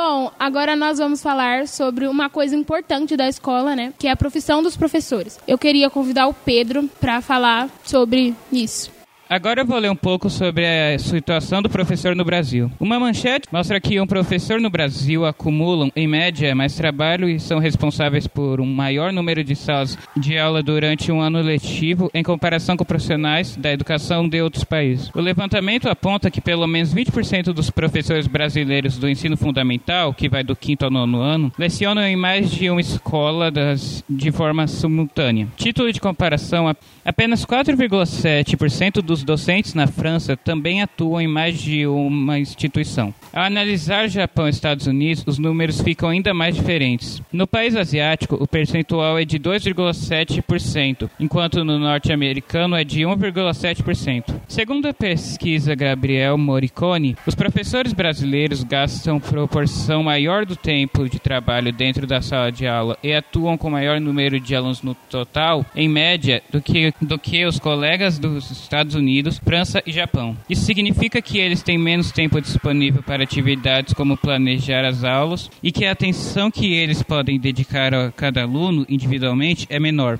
Bom, 0.00 0.30
agora 0.38 0.76
nós 0.76 0.98
vamos 0.98 1.20
falar 1.20 1.66
sobre 1.66 2.06
uma 2.06 2.30
coisa 2.30 2.54
importante 2.54 3.16
da 3.16 3.28
escola, 3.28 3.74
né? 3.74 3.92
Que 3.98 4.06
é 4.06 4.12
a 4.12 4.16
profissão 4.16 4.62
dos 4.62 4.76
professores. 4.76 5.40
Eu 5.46 5.58
queria 5.58 5.90
convidar 5.90 6.28
o 6.28 6.32
Pedro 6.32 6.88
para 7.00 7.20
falar 7.20 7.68
sobre 7.82 8.32
isso. 8.52 8.97
Agora 9.30 9.60
eu 9.60 9.66
vou 9.66 9.78
ler 9.78 9.90
um 9.90 9.96
pouco 9.96 10.30
sobre 10.30 10.64
a 10.64 10.98
situação 10.98 11.60
do 11.60 11.68
professor 11.68 12.16
no 12.16 12.24
Brasil. 12.24 12.70
Uma 12.80 12.98
manchete 12.98 13.46
mostra 13.52 13.78
que 13.78 14.00
um 14.00 14.06
professor 14.06 14.58
no 14.58 14.70
Brasil 14.70 15.26
acumulam, 15.26 15.92
em 15.94 16.08
média, 16.08 16.54
mais 16.54 16.74
trabalho 16.74 17.28
e 17.28 17.38
são 17.38 17.58
responsáveis 17.58 18.26
por 18.26 18.58
um 18.58 18.64
maior 18.64 19.12
número 19.12 19.44
de 19.44 19.54
salas 19.54 19.98
de 20.16 20.38
aula 20.38 20.62
durante 20.62 21.12
um 21.12 21.20
ano 21.20 21.42
letivo 21.42 22.10
em 22.14 22.22
comparação 22.22 22.74
com 22.74 22.86
profissionais 22.86 23.54
da 23.54 23.70
educação 23.70 24.26
de 24.26 24.40
outros 24.40 24.64
países. 24.64 25.10
O 25.14 25.20
levantamento 25.20 25.90
aponta 25.90 26.30
que 26.30 26.40
pelo 26.40 26.66
menos 26.66 26.94
20% 26.94 27.52
dos 27.52 27.68
professores 27.68 28.26
brasileiros 28.26 28.96
do 28.96 29.10
ensino 29.10 29.36
fundamental, 29.36 30.14
que 30.14 30.30
vai 30.30 30.42
do 30.42 30.56
quinto 30.56 30.86
ao 30.86 30.90
nono 30.90 31.20
ano, 31.20 31.52
lecionam 31.58 32.02
em 32.02 32.16
mais 32.16 32.50
de 32.50 32.70
uma 32.70 32.80
escola 32.80 33.50
das, 33.50 34.02
de 34.08 34.32
forma 34.32 34.66
simultânea. 34.66 35.48
Título 35.54 35.92
de 35.92 36.00
comparação: 36.00 36.74
apenas 37.04 37.44
4,7% 37.44 39.02
dos 39.02 39.17
os 39.18 39.24
docentes 39.24 39.74
na 39.74 39.86
França 39.88 40.36
também 40.36 40.80
atuam 40.80 41.20
em 41.20 41.26
mais 41.26 41.58
de 41.60 41.86
uma 41.86 42.38
instituição. 42.38 43.12
Ao 43.32 43.42
analisar 43.42 44.08
Japão 44.08 44.46
e 44.46 44.50
Estados 44.50 44.86
Unidos, 44.86 45.24
os 45.26 45.38
números 45.38 45.80
ficam 45.80 46.08
ainda 46.08 46.32
mais 46.32 46.54
diferentes. 46.54 47.20
No 47.32 47.46
país 47.46 47.74
asiático, 47.74 48.36
o 48.36 48.46
percentual 48.46 49.18
é 49.18 49.24
de 49.24 49.38
2,7%, 49.38 51.10
enquanto 51.18 51.64
no 51.64 51.78
norte-americano 51.78 52.76
é 52.76 52.84
de 52.84 53.00
1,7%. 53.00 54.34
Segundo 54.46 54.86
a 54.86 54.94
pesquisa 54.94 55.74
Gabriel 55.74 56.38
Moricone, 56.38 57.16
os 57.26 57.34
professores 57.34 57.92
brasileiros 57.92 58.62
gastam 58.62 59.18
proporção 59.18 60.04
maior 60.04 60.46
do 60.46 60.54
tempo 60.54 61.08
de 61.08 61.18
trabalho 61.18 61.72
dentro 61.72 62.06
da 62.06 62.22
sala 62.22 62.52
de 62.52 62.66
aula 62.66 62.96
e 63.02 63.12
atuam 63.12 63.58
com 63.58 63.68
maior 63.68 64.00
número 64.00 64.38
de 64.38 64.54
alunos 64.54 64.82
no 64.82 64.94
total, 64.94 65.66
em 65.74 65.88
média, 65.88 66.40
do 66.50 66.62
que, 66.62 66.94
do 67.02 67.18
que 67.18 67.44
os 67.44 67.58
colegas 67.58 68.18
dos 68.18 68.50
Estados 68.50 68.94
Unidos 68.94 69.07
Unidos, 69.08 69.40
França 69.42 69.82
e 69.86 69.90
Japão. 69.90 70.36
Isso 70.50 70.66
significa 70.66 71.22
que 71.22 71.38
eles 71.38 71.62
têm 71.62 71.78
menos 71.78 72.12
tempo 72.12 72.38
disponível 72.42 73.02
para 73.02 73.24
atividades 73.24 73.94
como 73.94 74.18
planejar 74.18 74.84
as 74.84 75.02
aulas 75.02 75.50
e 75.62 75.72
que 75.72 75.86
a 75.86 75.92
atenção 75.92 76.50
que 76.50 76.74
eles 76.74 77.02
podem 77.02 77.40
dedicar 77.40 77.94
a 77.94 78.12
cada 78.12 78.42
aluno 78.42 78.84
individualmente 78.86 79.66
é 79.70 79.80
menor. 79.80 80.18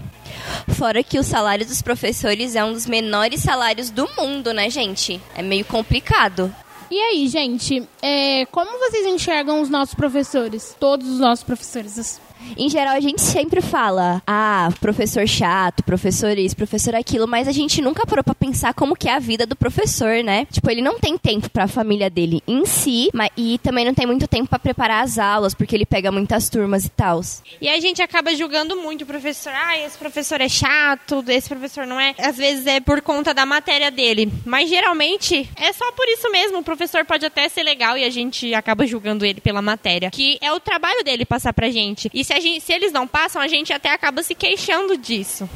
Fora 0.68 1.02
que 1.02 1.18
o 1.18 1.23
salário 1.23 1.66
dos 1.66 1.83
professores 1.83 2.57
é 2.57 2.64
um 2.64 2.73
dos 2.73 2.87
menores 2.87 3.42
salários 3.42 3.90
do 3.90 4.09
mundo, 4.16 4.54
né, 4.54 4.71
gente? 4.71 5.21
É 5.37 5.42
meio 5.42 5.66
complicado. 5.66 6.50
E 6.90 6.99
aí, 6.99 7.28
gente, 7.28 7.87
é, 8.00 8.47
como 8.47 8.78
vocês 8.78 9.07
enxergam 9.07 9.61
os 9.61 9.68
nossos 9.68 9.95
professores? 9.95 10.75
Todos 10.80 11.07
os 11.07 11.18
nossos 11.18 11.45
professores? 11.45 12.18
Em 12.57 12.68
geral, 12.68 12.95
a 12.95 13.00
gente 13.00 13.21
sempre 13.21 13.61
fala, 13.61 14.23
ah, 14.26 14.68
professor 14.80 15.26
chato, 15.26 15.83
professor 15.83 16.37
isso, 16.38 16.57
professor 16.57 16.95
aquilo, 16.95 17.26
mas 17.26 17.47
a 17.49 17.52
gente 17.52 17.83
nunca 17.83 18.07
parou 18.07 18.25
pra 18.25 18.35
pensar 18.35 18.73
como 18.75 18.97
que 18.97 19.09
é 19.09 19.14
a 19.14 19.18
vida 19.18 19.47
do 19.47 19.57
professor, 19.57 20.23
né? 20.23 20.47
Tipo, 20.50 20.71
ele 20.71 20.83
não 20.83 20.99
tem 20.99 21.18
tempo 21.18 21.50
pra 21.50 21.68
família 21.68 22.09
dele 22.09 22.42
em 22.47 22.64
si, 22.64 23.11
mas, 23.12 23.30
e 23.37 23.59
também 23.59 23.85
não 23.85 23.95
tem 23.95 24.07
muito 24.07 24.26
tempo 24.26 24.49
para 24.49 24.59
preparar 24.59 25.04
as 25.04 25.18
aulas, 25.18 25.54
porque 25.54 25.75
ele 25.75 25.87
pega 25.87 26.11
muitas 26.11 26.49
turmas 26.49 26.85
e 26.85 26.88
tal. 26.88 27.18
E 27.61 27.68
a 27.68 27.80
gente 27.80 28.00
acaba 28.00 28.35
julgando 28.35 28.76
muito 28.76 29.02
o 29.02 29.07
professor. 29.07 29.52
Ah, 29.52 29.78
esse 29.78 29.99
professor 29.99 30.40
é 30.40 30.49
chato, 30.49 31.25
esse 31.28 31.49
professor 31.49 31.87
não 31.87 31.99
é. 31.99 32.14
Às 32.18 32.37
vezes 32.37 32.66
é 32.66 32.80
por 32.80 33.00
conta 33.00 33.35
da 33.35 33.45
matéria 33.45 33.90
dele. 33.90 34.33
Mas 34.45 34.68
geralmente 34.68 35.49
é 35.57 35.73
só 35.73 35.90
por 35.92 36.07
isso 36.09 36.30
mesmo. 36.30 36.59
O 36.59 36.62
professor 36.62 37.04
pode 37.04 37.26
até 37.26 37.49
ser 37.49 37.62
legal 37.62 37.97
e 37.97 38.04
a 38.04 38.11
gente 38.11 38.54
acaba 38.54 38.87
julgando 38.87 39.25
ele 39.25 39.40
pela 39.40 39.61
matéria. 39.61 40.11
Que 40.11 40.38
é 40.40 40.52
o 40.52 40.61
trabalho 40.61 41.02
dele 41.02 41.25
passar 41.25 41.52
pra 41.52 41.71
gente. 41.71 42.11
E 42.14 42.25
se, 42.28 42.40
gente, 42.40 42.61
se 42.61 42.73
eles 42.73 42.92
não 42.92 43.06
passam, 43.06 43.40
a 43.40 43.49
gente 43.49 43.73
até 43.73 43.90
acaba 43.90 44.23
se 44.23 44.35
queixando 44.35 44.97
disso. 44.99 45.49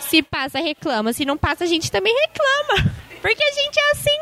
Se 0.00 0.22
passa, 0.22 0.58
reclama. 0.58 1.12
Se 1.12 1.24
não 1.24 1.36
passa, 1.36 1.64
a 1.64 1.66
gente 1.66 1.90
também 1.92 2.14
reclama. 2.14 2.90
Porque 3.20 3.42
a 3.42 3.52
gente 3.52 3.78
é 3.78 3.90
assim. 3.92 4.18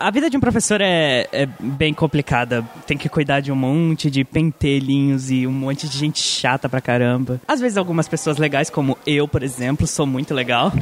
A 0.00 0.10
vida 0.10 0.30
de 0.30 0.36
um 0.36 0.40
professor 0.40 0.80
é, 0.80 1.28
é, 1.30 1.46
bem 1.60 1.92
complicada. 1.92 2.64
Tem 2.86 2.96
que 2.96 3.08
cuidar 3.08 3.40
de 3.40 3.52
um 3.52 3.56
monte 3.56 4.10
de 4.10 4.24
pentelhinhos 4.24 5.30
e 5.30 5.46
um 5.46 5.52
monte 5.52 5.86
de 5.88 5.98
gente 5.98 6.20
chata 6.20 6.68
pra 6.68 6.80
caramba. 6.80 7.40
Às 7.46 7.60
vezes 7.60 7.76
algumas 7.76 8.08
pessoas 8.08 8.38
legais, 8.38 8.70
como 8.70 8.96
eu, 9.06 9.28
por 9.28 9.42
exemplo, 9.42 9.86
sou 9.86 10.06
muito 10.06 10.32
legal. 10.32 10.72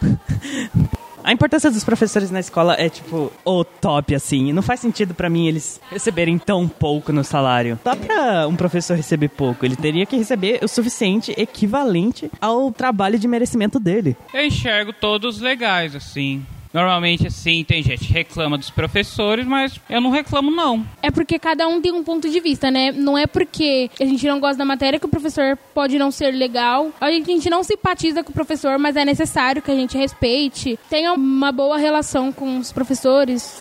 A 1.22 1.32
importância 1.32 1.70
dos 1.70 1.84
professores 1.84 2.30
na 2.30 2.40
escola 2.40 2.74
é, 2.78 2.88
tipo, 2.88 3.32
o 3.44 3.64
top, 3.64 4.14
assim. 4.14 4.52
Não 4.52 4.62
faz 4.62 4.80
sentido 4.80 5.14
para 5.14 5.28
mim 5.28 5.46
eles 5.46 5.80
receberem 5.90 6.38
tão 6.38 6.66
pouco 6.66 7.12
no 7.12 7.22
salário. 7.22 7.78
Dá 7.84 7.94
pra 7.94 8.48
um 8.48 8.56
professor 8.56 8.96
receber 8.96 9.28
pouco. 9.28 9.64
Ele 9.64 9.76
teria 9.76 10.06
que 10.06 10.16
receber 10.16 10.60
o 10.62 10.68
suficiente, 10.68 11.34
equivalente 11.36 12.30
ao 12.40 12.72
trabalho 12.72 13.18
de 13.18 13.28
merecimento 13.28 13.78
dele. 13.78 14.16
Eu 14.32 14.46
enxergo 14.46 14.92
todos 14.92 15.40
legais, 15.40 15.94
assim. 15.94 16.44
Normalmente, 16.72 17.26
assim, 17.26 17.64
tem 17.64 17.82
gente 17.82 18.06
que 18.06 18.12
reclama 18.12 18.56
dos 18.56 18.70
professores, 18.70 19.44
mas 19.44 19.80
eu 19.88 20.00
não 20.00 20.10
reclamo, 20.10 20.50
não. 20.52 20.86
É 21.02 21.10
porque 21.10 21.38
cada 21.38 21.66
um 21.66 21.80
tem 21.80 21.90
um 21.92 22.04
ponto 22.04 22.30
de 22.30 22.38
vista, 22.38 22.70
né? 22.70 22.92
Não 22.92 23.18
é 23.18 23.26
porque 23.26 23.90
a 24.00 24.04
gente 24.04 24.24
não 24.26 24.38
gosta 24.38 24.58
da 24.58 24.64
matéria 24.64 24.98
que 24.98 25.06
o 25.06 25.08
professor 25.08 25.58
pode 25.74 25.98
não 25.98 26.12
ser 26.12 26.30
legal. 26.30 26.92
A 27.00 27.10
gente 27.10 27.50
não 27.50 27.64
simpatiza 27.64 28.22
com 28.22 28.30
o 28.30 28.34
professor, 28.34 28.78
mas 28.78 28.94
é 28.94 29.04
necessário 29.04 29.60
que 29.60 29.70
a 29.70 29.74
gente 29.74 29.98
respeite, 29.98 30.78
tenha 30.88 31.12
uma 31.12 31.50
boa 31.50 31.76
relação 31.76 32.30
com 32.30 32.58
os 32.58 32.70
professores. 32.70 33.58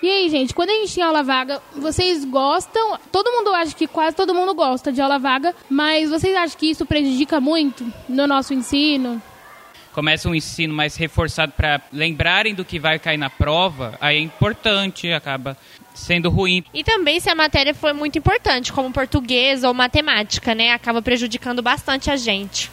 E 0.00 0.08
aí, 0.08 0.28
gente, 0.30 0.54
quando 0.54 0.70
a 0.70 0.74
gente 0.74 0.92
tinha 0.92 1.06
aula 1.06 1.22
vaga, 1.24 1.60
vocês 1.76 2.24
gostam? 2.24 2.96
Todo 3.10 3.32
mundo 3.32 3.52
acha 3.52 3.74
que 3.74 3.86
quase 3.86 4.16
todo 4.16 4.34
mundo 4.34 4.54
gosta 4.54 4.92
de 4.92 5.02
aula 5.02 5.18
vaga, 5.18 5.54
mas 5.68 6.08
vocês 6.08 6.34
acham 6.36 6.56
que 6.56 6.70
isso 6.70 6.86
prejudica 6.86 7.40
muito 7.40 7.84
no 8.08 8.26
nosso 8.26 8.54
ensino? 8.54 9.20
Começa 9.98 10.28
um 10.28 10.34
ensino 10.34 10.72
mais 10.72 10.94
reforçado 10.94 11.50
para 11.56 11.80
lembrarem 11.92 12.54
do 12.54 12.64
que 12.64 12.78
vai 12.78 13.00
cair 13.00 13.16
na 13.16 13.28
prova, 13.28 13.98
aí 14.00 14.18
é 14.18 14.20
importante, 14.20 15.12
acaba 15.12 15.56
sendo 15.92 16.30
ruim. 16.30 16.62
E 16.72 16.84
também 16.84 17.18
se 17.18 17.28
a 17.28 17.34
matéria 17.34 17.74
foi 17.74 17.92
muito 17.92 18.16
importante, 18.16 18.72
como 18.72 18.92
português 18.92 19.64
ou 19.64 19.74
matemática, 19.74 20.54
né? 20.54 20.70
Acaba 20.70 21.02
prejudicando 21.02 21.60
bastante 21.62 22.12
a 22.12 22.16
gente. 22.16 22.70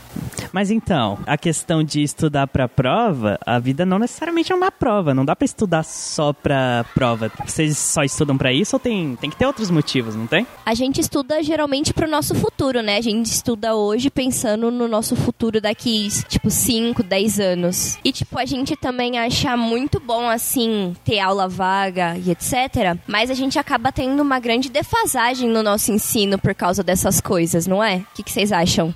Mas 0.52 0.72
então, 0.72 1.20
a 1.26 1.38
questão 1.38 1.84
de 1.84 2.02
estudar 2.02 2.48
para 2.48 2.68
prova, 2.68 3.38
a 3.46 3.60
vida 3.60 3.86
não 3.86 4.00
necessariamente 4.00 4.52
é 4.52 4.56
uma 4.56 4.72
prova, 4.72 5.14
não 5.14 5.26
dá 5.26 5.36
para 5.36 5.46
estudar 5.46 5.84
só 5.84 6.34
para 6.34 6.86
prova. 6.94 7.32
Vocês 7.46 7.78
só 7.78 8.04
estudam 8.04 8.38
para 8.38 8.52
isso 8.52 8.76
ou 8.76 8.80
tem, 8.80 9.16
tem 9.16 9.30
que 9.30 9.36
ter 9.36 9.46
outros 9.46 9.70
motivos, 9.70 10.16
não 10.16 10.28
tem? 10.28 10.46
A 10.66 10.74
gente 10.74 11.02
estuda 11.02 11.42
geralmente 11.44 11.94
pro 11.94 12.10
nosso 12.10 12.36
futuro, 12.36 12.82
né? 12.82 12.98
A 12.98 13.02
gente 13.02 13.28
estuda 13.28 13.76
hoje 13.76 14.10
pensando 14.10 14.72
no 14.72 14.88
nosso 14.88 15.16
futuro 15.16 15.60
daqui, 15.60 16.08
tipo, 16.28 16.50
5, 16.50 17.04
10 17.04 17.40
anos. 17.40 17.98
E 18.04 18.12
tipo, 18.12 18.38
a 18.40 18.46
gente 18.46 18.76
também 18.76 19.20
acha 19.20 19.56
muito 19.58 20.00
bom 20.00 20.30
assim 20.30 20.96
ter 21.04 21.20
aula 21.20 21.48
vaga 21.48 22.18
e 22.18 22.32
etc, 22.32 22.98
mas 23.08 23.30
a 23.30 23.34
gente 23.34 23.58
acaba 23.60 23.92
tendo 23.92 24.22
uma 24.22 24.40
grande 24.40 24.70
defasagem 24.70 25.50
no 25.50 25.64
nosso 25.64 25.92
ensino 25.92 26.38
por 26.38 26.54
causa 26.54 26.84
dessas 26.84 27.20
coisas, 27.22 27.68
não 27.68 27.84
é? 27.84 27.98
O 27.98 28.06
que, 28.16 28.24
que 28.24 28.32
vocês 28.32 28.52
acham? 28.52 28.94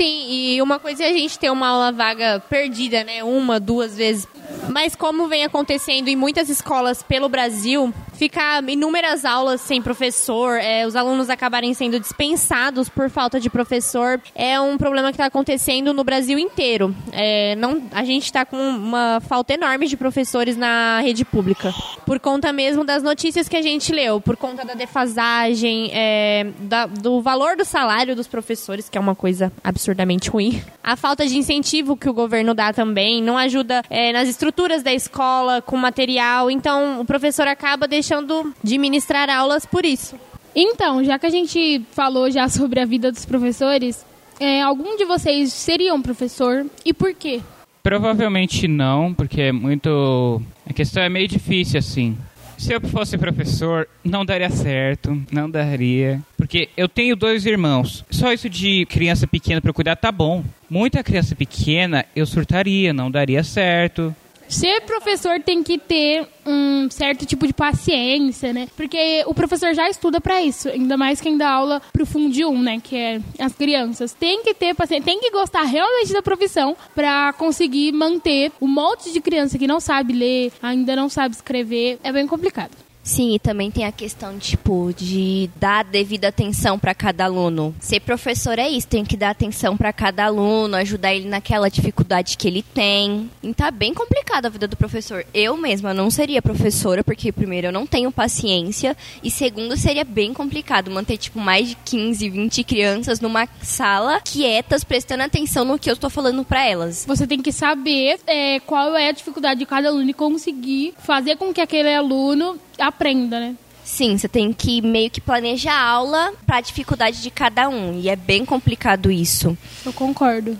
Sim, 0.00 0.30
e 0.30 0.62
uma 0.62 0.78
coisa 0.78 1.04
é 1.04 1.10
a 1.10 1.12
gente 1.12 1.38
ter 1.38 1.50
uma 1.50 1.68
aula 1.68 1.92
vaga 1.92 2.42
perdida, 2.48 3.04
né? 3.04 3.22
Uma, 3.22 3.60
duas 3.60 3.94
vezes. 3.94 4.26
Mas 4.68 4.94
como 4.94 5.28
vem 5.28 5.44
acontecendo 5.44 6.08
em 6.08 6.16
muitas 6.16 6.48
escolas 6.48 7.02
pelo 7.02 7.28
Brasil, 7.28 7.92
ficar 8.20 8.62
inúmeras 8.68 9.24
aulas 9.24 9.62
sem 9.62 9.80
professor, 9.80 10.58
é, 10.60 10.86
os 10.86 10.94
alunos 10.94 11.30
acabarem 11.30 11.72
sendo 11.72 11.98
dispensados 11.98 12.88
por 12.88 13.08
falta 13.08 13.40
de 13.40 13.48
professor, 13.48 14.20
é 14.34 14.60
um 14.60 14.76
problema 14.76 15.08
que 15.08 15.14
está 15.14 15.24
acontecendo 15.24 15.94
no 15.94 16.04
Brasil 16.04 16.38
inteiro. 16.38 16.94
É, 17.12 17.56
não, 17.56 17.82
a 17.90 18.04
gente 18.04 18.24
está 18.24 18.44
com 18.44 18.58
uma 18.58 19.20
falta 19.26 19.54
enorme 19.54 19.86
de 19.86 19.96
professores 19.96 20.54
na 20.56 21.00
rede 21.00 21.24
pública, 21.24 21.72
por 22.04 22.20
conta 22.20 22.52
mesmo 22.52 22.84
das 22.84 23.02
notícias 23.02 23.48
que 23.48 23.56
a 23.56 23.62
gente 23.62 23.90
leu, 23.90 24.20
por 24.20 24.36
conta 24.36 24.66
da 24.66 24.74
defasagem, 24.74 25.90
é, 25.94 26.46
da, 26.60 26.84
do 26.84 27.22
valor 27.22 27.56
do 27.56 27.64
salário 27.64 28.14
dos 28.14 28.28
professores, 28.28 28.88
que 28.88 28.98
é 28.98 29.00
uma 29.00 29.14
coisa 29.14 29.50
absurdamente 29.64 30.28
ruim. 30.28 30.62
A 30.82 30.94
falta 30.94 31.26
de 31.26 31.38
incentivo 31.38 31.96
que 31.96 32.08
o 32.08 32.12
governo 32.12 32.52
dá 32.52 32.70
também 32.72 33.22
não 33.22 33.38
ajuda 33.38 33.82
é, 33.88 34.12
nas 34.12 34.28
estruturas 34.40 34.82
da 34.82 34.94
escola, 34.94 35.60
com 35.60 35.76
material. 35.76 36.50
Então, 36.50 36.98
o 36.98 37.04
professor 37.04 37.46
acaba 37.46 37.86
deixando 37.86 38.54
de 38.64 38.78
ministrar 38.78 39.28
aulas 39.28 39.66
por 39.66 39.84
isso. 39.84 40.16
Então, 40.56 41.04
já 41.04 41.18
que 41.18 41.26
a 41.26 41.30
gente 41.30 41.82
falou 41.92 42.30
já 42.30 42.48
sobre 42.50 42.80
a 42.80 42.86
vida 42.86 43.12
dos 43.12 43.26
professores, 43.26 44.04
é, 44.40 44.62
algum 44.62 44.96
de 44.96 45.04
vocês 45.04 45.52
seria 45.52 45.92
um 45.92 46.00
professor 46.00 46.64
e 46.86 46.94
por 46.94 47.12
quê? 47.12 47.42
Provavelmente 47.82 48.66
não, 48.66 49.12
porque 49.12 49.42
é 49.42 49.52
muito. 49.52 50.40
A 50.66 50.72
questão 50.72 51.02
é 51.02 51.08
meio 51.10 51.28
difícil 51.28 51.78
assim. 51.78 52.16
Se 52.56 52.74
eu 52.74 52.80
fosse 52.80 53.16
professor, 53.16 53.88
não 54.04 54.24
daria 54.24 54.50
certo, 54.50 55.18
não 55.32 55.50
daria. 55.50 56.20
Porque 56.36 56.68
eu 56.76 56.88
tenho 56.88 57.16
dois 57.16 57.46
irmãos. 57.46 58.04
Só 58.10 58.32
isso 58.34 58.50
de 58.50 58.84
criança 58.84 59.26
pequena 59.26 59.62
pra 59.62 59.70
eu 59.70 59.74
cuidar 59.74 59.96
tá 59.96 60.12
bom. 60.12 60.44
Muita 60.68 61.02
criança 61.02 61.34
pequena 61.34 62.04
eu 62.14 62.26
surtaria, 62.26 62.92
não 62.92 63.10
daria 63.10 63.42
certo. 63.42 64.14
Ser 64.50 64.80
professor 64.80 65.40
tem 65.40 65.62
que 65.62 65.78
ter 65.78 66.26
um 66.44 66.90
certo 66.90 67.24
tipo 67.24 67.46
de 67.46 67.52
paciência, 67.52 68.52
né? 68.52 68.66
Porque 68.76 69.22
o 69.26 69.32
professor 69.32 69.72
já 69.72 69.88
estuda 69.88 70.20
para 70.20 70.42
isso, 70.42 70.68
ainda 70.68 70.96
mais 70.96 71.20
quem 71.20 71.38
dá 71.38 71.48
aula 71.48 71.80
pro 71.92 72.04
Fundi 72.04 72.44
1, 72.44 72.60
né? 72.60 72.80
Que 72.82 72.96
é 72.96 73.20
as 73.38 73.54
crianças. 73.54 74.12
Tem 74.12 74.42
que 74.42 74.52
ter 74.52 74.74
paciência, 74.74 75.04
tem 75.04 75.20
que 75.20 75.30
gostar 75.30 75.62
realmente 75.62 76.12
da 76.12 76.20
profissão 76.20 76.76
para 76.96 77.32
conseguir 77.34 77.92
manter 77.92 78.50
um 78.60 78.66
monte 78.66 79.12
de 79.12 79.20
criança 79.20 79.56
que 79.56 79.68
não 79.68 79.78
sabe 79.78 80.12
ler, 80.12 80.52
ainda 80.60 80.96
não 80.96 81.08
sabe 81.08 81.36
escrever. 81.36 82.00
É 82.02 82.10
bem 82.10 82.26
complicado. 82.26 82.72
Sim, 83.02 83.34
e 83.34 83.38
também 83.38 83.70
tem 83.70 83.84
a 83.84 83.92
questão, 83.92 84.38
tipo, 84.38 84.92
de 84.96 85.50
dar 85.56 85.84
devida 85.84 86.28
atenção 86.28 86.78
para 86.78 86.94
cada 86.94 87.24
aluno. 87.24 87.74
Ser 87.80 88.00
professor 88.00 88.58
é 88.58 88.68
isso, 88.68 88.86
tem 88.86 89.04
que 89.04 89.16
dar 89.16 89.30
atenção 89.30 89.76
para 89.76 89.92
cada 89.92 90.26
aluno, 90.26 90.76
ajudar 90.76 91.14
ele 91.14 91.28
naquela 91.28 91.68
dificuldade 91.68 92.36
que 92.36 92.46
ele 92.46 92.62
tem. 92.62 93.30
E 93.42 93.54
tá 93.54 93.70
bem 93.70 93.94
complicada 93.94 94.48
a 94.48 94.50
vida 94.50 94.68
do 94.68 94.76
professor. 94.76 95.24
Eu 95.32 95.56
mesma 95.56 95.94
não 95.94 96.10
seria 96.10 96.42
professora, 96.42 97.02
porque 97.02 97.32
primeiro 97.32 97.68
eu 97.68 97.72
não 97.72 97.86
tenho 97.86 98.12
paciência, 98.12 98.96
e 99.22 99.30
segundo 99.30 99.76
seria 99.76 100.04
bem 100.04 100.32
complicado 100.34 100.90
manter, 100.90 101.16
tipo, 101.16 101.38
mais 101.40 101.70
de 101.70 101.76
15, 101.76 102.28
20 102.28 102.64
crianças 102.64 103.20
numa 103.20 103.48
sala 103.62 104.20
quietas, 104.20 104.84
prestando 104.84 105.22
atenção 105.22 105.64
no 105.64 105.78
que 105.78 105.90
eu 105.90 105.94
estou 105.94 106.10
falando 106.10 106.44
para 106.44 106.66
elas. 106.66 107.04
Você 107.06 107.26
tem 107.26 107.40
que 107.40 107.52
saber 107.52 108.20
é, 108.26 108.60
qual 108.60 108.94
é 108.96 109.08
a 109.08 109.12
dificuldade 109.12 109.60
de 109.60 109.66
cada 109.66 109.88
aluno 109.88 110.08
e 110.08 110.14
conseguir 110.14 110.94
fazer 110.98 111.36
com 111.36 111.52
que 111.52 111.60
aquele 111.60 111.94
aluno 111.94 112.58
aprenda, 112.80 113.38
né? 113.38 113.56
Sim, 113.84 114.16
você 114.16 114.28
tem 114.28 114.52
que 114.52 114.80
meio 114.80 115.10
que 115.10 115.20
planejar 115.20 115.74
a 115.74 115.88
aula 115.88 116.32
para 116.46 116.58
a 116.58 116.60
dificuldade 116.60 117.22
de 117.22 117.30
cada 117.30 117.68
um. 117.68 117.98
E 117.98 118.08
é 118.08 118.16
bem 118.16 118.44
complicado 118.44 119.10
isso. 119.10 119.56
Eu 119.84 119.92
concordo. 119.92 120.56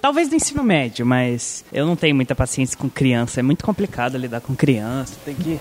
Talvez 0.00 0.28
no 0.28 0.36
ensino 0.36 0.62
médio, 0.62 1.04
mas 1.04 1.64
eu 1.72 1.86
não 1.86 1.96
tenho 1.96 2.14
muita 2.14 2.34
paciência 2.34 2.76
com 2.76 2.90
criança. 2.90 3.40
É 3.40 3.42
muito 3.42 3.64
complicado 3.64 4.18
lidar 4.18 4.40
com 4.40 4.54
criança. 4.54 5.16
Tem 5.24 5.34
que 5.34 5.58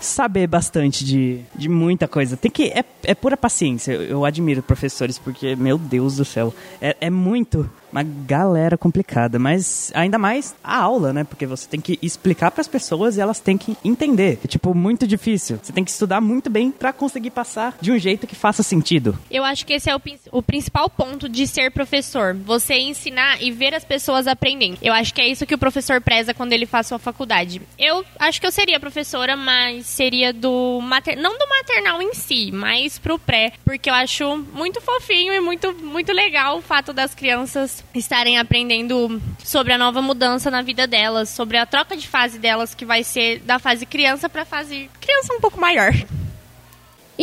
saber 0.00 0.46
bastante 0.46 1.04
de, 1.04 1.40
de 1.54 1.68
muita 1.68 2.08
coisa. 2.08 2.36
Tem 2.36 2.50
que. 2.50 2.68
É, 2.68 2.82
é 3.04 3.14
pura 3.14 3.36
paciência. 3.36 3.92
Eu, 3.92 4.02
eu 4.02 4.24
admiro 4.24 4.62
professores, 4.62 5.18
porque, 5.18 5.54
meu 5.54 5.76
Deus 5.76 6.16
do 6.16 6.24
céu, 6.24 6.54
é, 6.80 6.96
é 7.00 7.10
muito 7.10 7.70
uma 7.92 8.02
galera 8.02 8.76
complicada, 8.76 9.38
mas 9.38 9.90
ainda 9.94 10.18
mais 10.18 10.54
a 10.62 10.76
aula, 10.76 11.12
né? 11.12 11.24
Porque 11.24 11.46
você 11.46 11.68
tem 11.68 11.80
que 11.80 11.98
explicar 12.02 12.50
para 12.50 12.60
as 12.60 12.68
pessoas 12.68 13.16
e 13.16 13.20
elas 13.20 13.40
têm 13.40 13.56
que 13.56 13.76
entender. 13.84 14.38
É 14.44 14.48
tipo 14.48 14.74
muito 14.74 15.06
difícil. 15.06 15.58
Você 15.62 15.72
tem 15.72 15.84
que 15.84 15.90
estudar 15.90 16.20
muito 16.20 16.50
bem 16.50 16.70
para 16.70 16.92
conseguir 16.92 17.30
passar 17.30 17.76
de 17.80 17.92
um 17.92 17.98
jeito 17.98 18.26
que 18.26 18.34
faça 18.34 18.62
sentido. 18.62 19.18
Eu 19.30 19.44
acho 19.44 19.66
que 19.66 19.72
esse 19.72 19.90
é 19.90 19.96
o, 19.96 20.00
o 20.32 20.42
principal 20.42 20.88
ponto 20.88 21.28
de 21.28 21.46
ser 21.46 21.70
professor. 21.70 22.34
Você 22.34 22.74
ensinar 22.74 23.42
e 23.42 23.50
ver 23.50 23.74
as 23.74 23.84
pessoas 23.84 24.26
aprendendo. 24.26 24.78
Eu 24.82 24.92
acho 24.92 25.12
que 25.12 25.20
é 25.20 25.28
isso 25.28 25.46
que 25.46 25.54
o 25.54 25.58
professor 25.58 26.00
preza 26.00 26.34
quando 26.34 26.52
ele 26.52 26.66
faz 26.66 26.86
sua 26.86 26.98
faculdade. 26.98 27.60
Eu 27.78 28.04
acho 28.18 28.40
que 28.40 28.46
eu 28.46 28.52
seria 28.52 28.80
professora, 28.80 29.36
mas 29.36 29.86
seria 29.86 30.32
do 30.32 30.80
mater... 30.82 31.16
não 31.16 31.38
do 31.38 31.48
maternal 31.48 32.00
em 32.02 32.14
si, 32.14 32.50
mas 32.52 32.98
pro 32.98 33.18
pré, 33.18 33.52
porque 33.64 33.90
eu 33.90 33.94
acho 33.94 34.36
muito 34.52 34.80
fofinho 34.80 35.32
e 35.32 35.40
muito 35.40 35.72
muito 35.72 36.12
legal 36.12 36.58
o 36.58 36.62
fato 36.62 36.92
das 36.92 37.14
crianças 37.14 37.79
estarem 37.94 38.38
aprendendo 38.38 39.20
sobre 39.44 39.72
a 39.72 39.78
nova 39.78 40.00
mudança 40.00 40.50
na 40.50 40.62
vida 40.62 40.86
delas, 40.86 41.28
sobre 41.28 41.56
a 41.56 41.66
troca 41.66 41.96
de 41.96 42.06
fase 42.06 42.38
delas, 42.38 42.74
que 42.74 42.84
vai 42.84 43.02
ser 43.02 43.40
da 43.40 43.58
fase 43.58 43.86
criança 43.86 44.28
para 44.28 44.44
fase 44.44 44.90
criança 45.00 45.34
um 45.34 45.40
pouco 45.40 45.60
maior. 45.60 45.92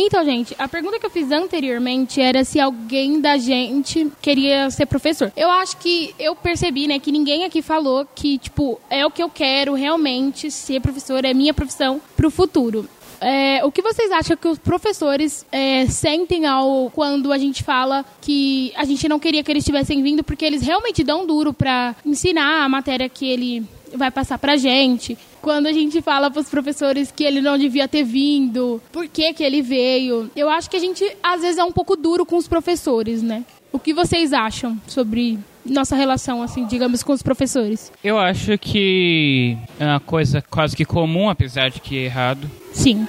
Então, 0.00 0.24
gente, 0.24 0.54
a 0.60 0.68
pergunta 0.68 0.96
que 1.00 1.06
eu 1.06 1.10
fiz 1.10 1.32
anteriormente 1.32 2.20
era 2.20 2.44
se 2.44 2.60
alguém 2.60 3.20
da 3.20 3.36
gente 3.36 4.08
queria 4.22 4.70
ser 4.70 4.86
professor. 4.86 5.32
Eu 5.36 5.50
acho 5.50 5.76
que 5.78 6.14
eu 6.20 6.36
percebi, 6.36 6.86
né, 6.86 7.00
que 7.00 7.10
ninguém 7.10 7.44
aqui 7.44 7.60
falou 7.60 8.06
que, 8.14 8.38
tipo, 8.38 8.80
é 8.88 9.04
o 9.04 9.10
que 9.10 9.20
eu 9.20 9.28
quero 9.28 9.74
realmente 9.74 10.52
ser 10.52 10.80
professor, 10.80 11.24
é 11.24 11.34
minha 11.34 11.52
profissão 11.52 12.00
pro 12.16 12.30
futuro. 12.30 12.88
É, 13.20 13.64
o 13.64 13.72
que 13.72 13.82
vocês 13.82 14.10
acham 14.10 14.36
que 14.36 14.48
os 14.48 14.58
professores 14.58 15.44
é, 15.50 15.86
sentem 15.86 16.46
ao 16.46 16.90
quando 16.90 17.32
a 17.32 17.38
gente 17.38 17.62
fala 17.62 18.04
que 18.20 18.72
a 18.76 18.84
gente 18.84 19.08
não 19.08 19.18
queria 19.18 19.42
que 19.42 19.50
eles 19.50 19.64
tivessem 19.64 20.02
vindo, 20.02 20.22
porque 20.22 20.44
eles 20.44 20.62
realmente 20.62 21.02
dão 21.02 21.26
duro 21.26 21.52
para 21.52 21.96
ensinar 22.04 22.64
a 22.64 22.68
matéria 22.68 23.08
que 23.08 23.26
ele 23.28 23.64
vai 23.94 24.10
passar 24.10 24.38
pra 24.38 24.56
gente. 24.56 25.16
Quando 25.40 25.66
a 25.66 25.72
gente 25.72 26.02
fala 26.02 26.30
pros 26.30 26.48
professores 26.48 27.10
que 27.10 27.24
ele 27.24 27.40
não 27.40 27.56
devia 27.56 27.88
ter 27.88 28.02
vindo, 28.02 28.80
por 28.92 29.06
que 29.08 29.32
que 29.32 29.42
ele 29.42 29.62
veio. 29.62 30.30
Eu 30.36 30.48
acho 30.48 30.68
que 30.68 30.76
a 30.76 30.80
gente, 30.80 31.04
às 31.22 31.40
vezes, 31.40 31.58
é 31.58 31.64
um 31.64 31.72
pouco 31.72 31.96
duro 31.96 32.26
com 32.26 32.36
os 32.36 32.48
professores, 32.48 33.22
né? 33.22 33.44
O 33.72 33.78
que 33.78 33.94
vocês 33.94 34.32
acham 34.32 34.80
sobre 34.86 35.38
nossa 35.68 35.96
relação, 35.96 36.42
assim, 36.42 36.66
digamos, 36.66 37.02
com 37.02 37.12
os 37.12 37.22
professores? 37.22 37.92
Eu 38.02 38.18
acho 38.18 38.56
que 38.58 39.56
é 39.78 39.84
uma 39.84 40.00
coisa 40.00 40.42
quase 40.42 40.76
que 40.76 40.84
comum, 40.84 41.28
apesar 41.28 41.70
de 41.70 41.80
que 41.80 41.98
é 41.98 42.04
errado. 42.04 42.50
Sim. 42.72 43.06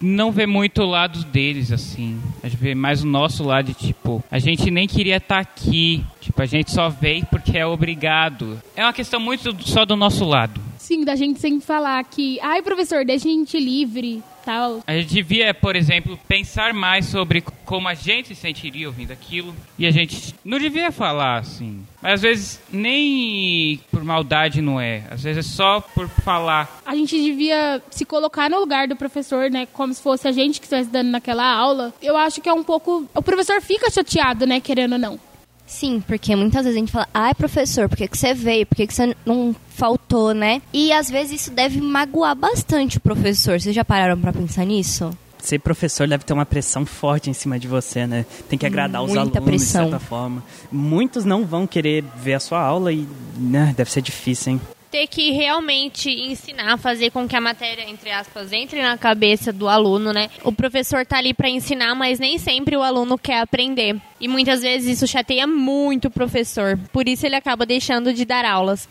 Não 0.00 0.30
vê 0.30 0.46
muito 0.46 0.82
o 0.82 0.86
lado 0.86 1.24
deles, 1.24 1.72
assim. 1.72 2.20
A 2.42 2.48
gente 2.48 2.60
vê 2.60 2.74
mais 2.74 3.02
o 3.02 3.06
nosso 3.06 3.42
lado 3.42 3.66
de, 3.66 3.74
tipo, 3.74 4.22
a 4.30 4.38
gente 4.38 4.70
nem 4.70 4.86
queria 4.86 5.16
estar 5.16 5.36
tá 5.36 5.40
aqui. 5.40 6.04
Tipo, 6.20 6.42
a 6.42 6.46
gente 6.46 6.70
só 6.70 6.88
veio 6.88 7.24
porque 7.26 7.56
é 7.56 7.64
obrigado. 7.64 8.60
É 8.74 8.82
uma 8.82 8.92
questão 8.92 9.18
muito 9.18 9.56
só 9.66 9.86
do 9.86 9.96
nosso 9.96 10.24
lado. 10.24 10.60
Sim, 10.78 11.04
da 11.04 11.16
gente 11.16 11.40
sempre 11.40 11.64
falar 11.64 12.04
que, 12.04 12.38
ai, 12.40 12.60
professor, 12.62 13.04
deixa 13.04 13.26
a 13.26 13.30
gente 13.30 13.58
livre 13.58 14.22
tal. 14.46 14.80
A 14.86 14.92
gente 14.94 15.12
devia, 15.12 15.52
por 15.52 15.74
exemplo, 15.74 16.16
pensar 16.28 16.72
mais 16.72 17.06
sobre 17.06 17.42
como 17.64 17.88
a 17.88 17.94
gente 17.94 18.28
se 18.28 18.36
sentiria 18.36 18.86
ouvindo 18.86 19.12
aquilo. 19.12 19.52
E 19.76 19.84
a 19.84 19.90
gente 19.90 20.34
não 20.44 20.58
devia 20.58 20.92
falar 20.92 21.38
assim. 21.38 21.84
Mas 22.00 22.14
às 22.14 22.22
vezes 22.22 22.60
nem 22.72 23.80
por 23.90 24.04
maldade 24.04 24.62
não 24.62 24.80
é. 24.80 25.02
Às 25.10 25.24
vezes 25.24 25.44
é 25.44 25.48
só 25.48 25.80
por 25.80 26.08
falar. 26.08 26.80
A 26.86 26.94
gente 26.94 27.20
devia 27.20 27.82
se 27.90 28.04
colocar 28.04 28.48
no 28.48 28.60
lugar 28.60 28.86
do 28.86 28.94
professor, 28.94 29.50
né? 29.50 29.66
Como 29.72 29.92
se 29.92 30.00
fosse 30.00 30.28
a 30.28 30.32
gente 30.32 30.60
que 30.60 30.66
estivesse 30.66 30.88
dando 30.88 31.10
naquela 31.10 31.44
aula. 31.44 31.92
Eu 32.00 32.16
acho 32.16 32.40
que 32.40 32.48
é 32.48 32.52
um 32.52 32.62
pouco. 32.62 33.04
O 33.12 33.22
professor 33.22 33.60
fica 33.60 33.90
chateado, 33.90 34.46
né? 34.46 34.60
Querendo 34.60 34.92
ou 34.92 34.98
não. 34.98 35.18
Sim, 35.66 36.02
porque 36.06 36.34
muitas 36.36 36.64
vezes 36.64 36.76
a 36.76 36.80
gente 36.80 36.92
fala, 36.92 37.08
ai 37.12 37.34
professor, 37.34 37.88
por 37.88 37.96
que, 37.98 38.06
que 38.06 38.16
você 38.16 38.32
veio? 38.32 38.64
Por 38.66 38.76
que, 38.76 38.86
que 38.86 38.94
você 38.94 39.14
não 39.24 39.54
faltou, 39.68 40.32
né? 40.32 40.62
E 40.72 40.92
às 40.92 41.10
vezes 41.10 41.42
isso 41.42 41.50
deve 41.50 41.80
magoar 41.80 42.36
bastante 42.36 42.98
o 42.98 43.00
professor. 43.00 43.60
Vocês 43.60 43.74
já 43.74 43.84
pararam 43.84 44.18
para 44.18 44.32
pensar 44.32 44.64
nisso? 44.64 45.10
Ser 45.38 45.58
professor 45.60 46.08
deve 46.08 46.24
ter 46.24 46.32
uma 46.32 46.46
pressão 46.46 46.84
forte 46.86 47.30
em 47.30 47.32
cima 47.32 47.58
de 47.58 47.68
você, 47.68 48.06
né? 48.06 48.24
Tem 48.48 48.58
que 48.58 48.66
agradar 48.66 49.02
Muita 49.02 49.12
os 49.12 49.18
alunos 49.18 49.44
pressão. 49.44 49.84
de 49.84 49.90
certa 49.90 50.04
forma. 50.04 50.42
Muitos 50.72 51.24
não 51.24 51.44
vão 51.44 51.66
querer 51.66 52.04
ver 52.16 52.34
a 52.34 52.40
sua 52.40 52.60
aula 52.60 52.92
e 52.92 53.06
né, 53.36 53.74
deve 53.76 53.90
ser 53.90 54.02
difícil, 54.02 54.54
hein? 54.54 54.60
Ter 54.90 55.06
que 55.06 55.30
realmente 55.30 56.10
ensinar, 56.10 56.78
fazer 56.78 57.10
com 57.10 57.28
que 57.28 57.36
a 57.36 57.40
matéria, 57.40 57.88
entre 57.88 58.10
aspas, 58.10 58.52
entre 58.52 58.82
na 58.82 58.96
cabeça 58.96 59.52
do 59.52 59.68
aluno, 59.68 60.12
né? 60.12 60.30
O 60.42 60.52
professor 60.52 61.04
tá 61.04 61.18
ali 61.18 61.34
para 61.34 61.48
ensinar, 61.48 61.94
mas 61.94 62.18
nem 62.18 62.38
sempre 62.38 62.76
o 62.76 62.82
aluno 62.82 63.18
quer 63.18 63.40
aprender. 63.40 64.00
E 64.20 64.28
muitas 64.28 64.62
vezes 64.62 64.96
isso 64.96 65.06
chateia 65.06 65.46
muito 65.46 66.08
o 66.08 66.10
professor. 66.10 66.78
Por 66.92 67.08
isso 67.08 67.26
ele 67.26 67.36
acaba 67.36 67.66
deixando 67.66 68.12
de 68.12 68.24
dar 68.24 68.44
aulas. 68.44 68.88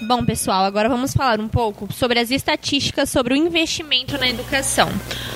Bom, 0.00 0.24
pessoal, 0.24 0.64
agora 0.64 0.88
vamos 0.88 1.12
falar 1.12 1.40
um 1.40 1.48
pouco 1.48 1.92
sobre 1.92 2.20
as 2.20 2.30
estatísticas 2.30 3.10
sobre 3.10 3.34
o 3.34 3.36
investimento 3.36 4.16
na 4.16 4.28
educação. 4.28 4.88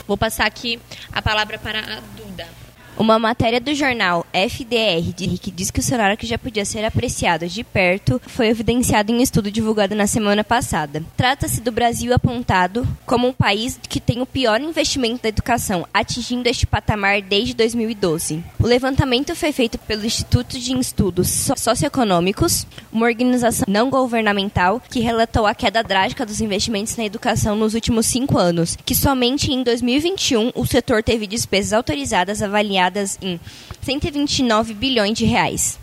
Vou 0.07 0.16
passar 0.16 0.47
aqui 0.47 0.79
a 1.12 1.21
palavra 1.21 1.59
para 1.59 1.81
a 1.81 2.01
Duda. 2.16 2.62
Uma 3.03 3.19
matéria 3.19 3.61
do 3.61 3.75
jornal 3.75 4.25
FDR 4.33 5.12
que 5.41 5.51
diz 5.51 5.73
que 5.73 5.81
o 5.81 5.83
cenário 5.83 6.17
que 6.17 6.25
já 6.25 6.38
podia 6.38 6.65
ser 6.65 6.85
apreciado 6.85 7.49
de 7.49 7.65
perto 7.65 8.23
foi 8.29 8.47
evidenciado 8.47 9.11
em 9.11 9.17
um 9.17 9.21
estudo 9.21 9.51
divulgado 9.51 9.97
na 9.97 10.07
semana 10.07 10.45
passada. 10.45 11.03
Trata-se 11.17 11.61
do 11.61 11.73
Brasil 11.73 12.15
apontado 12.15 12.87
como 13.05 13.27
um 13.27 13.33
país 13.33 13.77
que 13.88 13.99
tem 13.99 14.23
o 14.23 14.27
pior 14.27 14.61
investimento 14.61 15.25
da 15.25 15.31
educação, 15.31 15.85
atingindo 15.93 16.49
este 16.49 16.65
patamar 16.65 17.21
desde 17.21 17.55
2012. 17.55 18.41
O 18.61 18.69
levantamento 18.69 19.35
foi 19.35 19.51
feito 19.51 19.79
pelo 19.79 20.07
Instituto 20.07 20.57
de 20.57 20.73
Estudos 20.73 21.51
Socioeconômicos, 21.57 22.69
uma 22.93 23.07
organização 23.07 23.65
não 23.67 23.91
governamental 23.91 24.81
que 24.88 25.01
relatou 25.01 25.45
a 25.45 25.57
queda 25.57 25.83
drástica 25.83 26.25
dos 26.25 26.41
investimentos 26.41 26.97
na 26.97 27.05
educação 27.05 27.57
nos 27.57 27.75
últimos 27.75 28.07
cinco 28.07 28.38
anos, 28.38 28.79
que 28.85 28.95
somente 28.95 29.51
em 29.51 29.65
2021 29.65 30.53
o 30.55 30.65
setor 30.65 31.03
teve 31.03 31.27
despesas 31.27 31.73
autorizadas 31.73 32.41
avaliadas 32.41 32.92
avaliadas 32.93 33.19
em 33.21 33.41
129 33.81 34.75
bilhões 34.75 35.17
de 35.17 35.25
reais. 35.25 35.79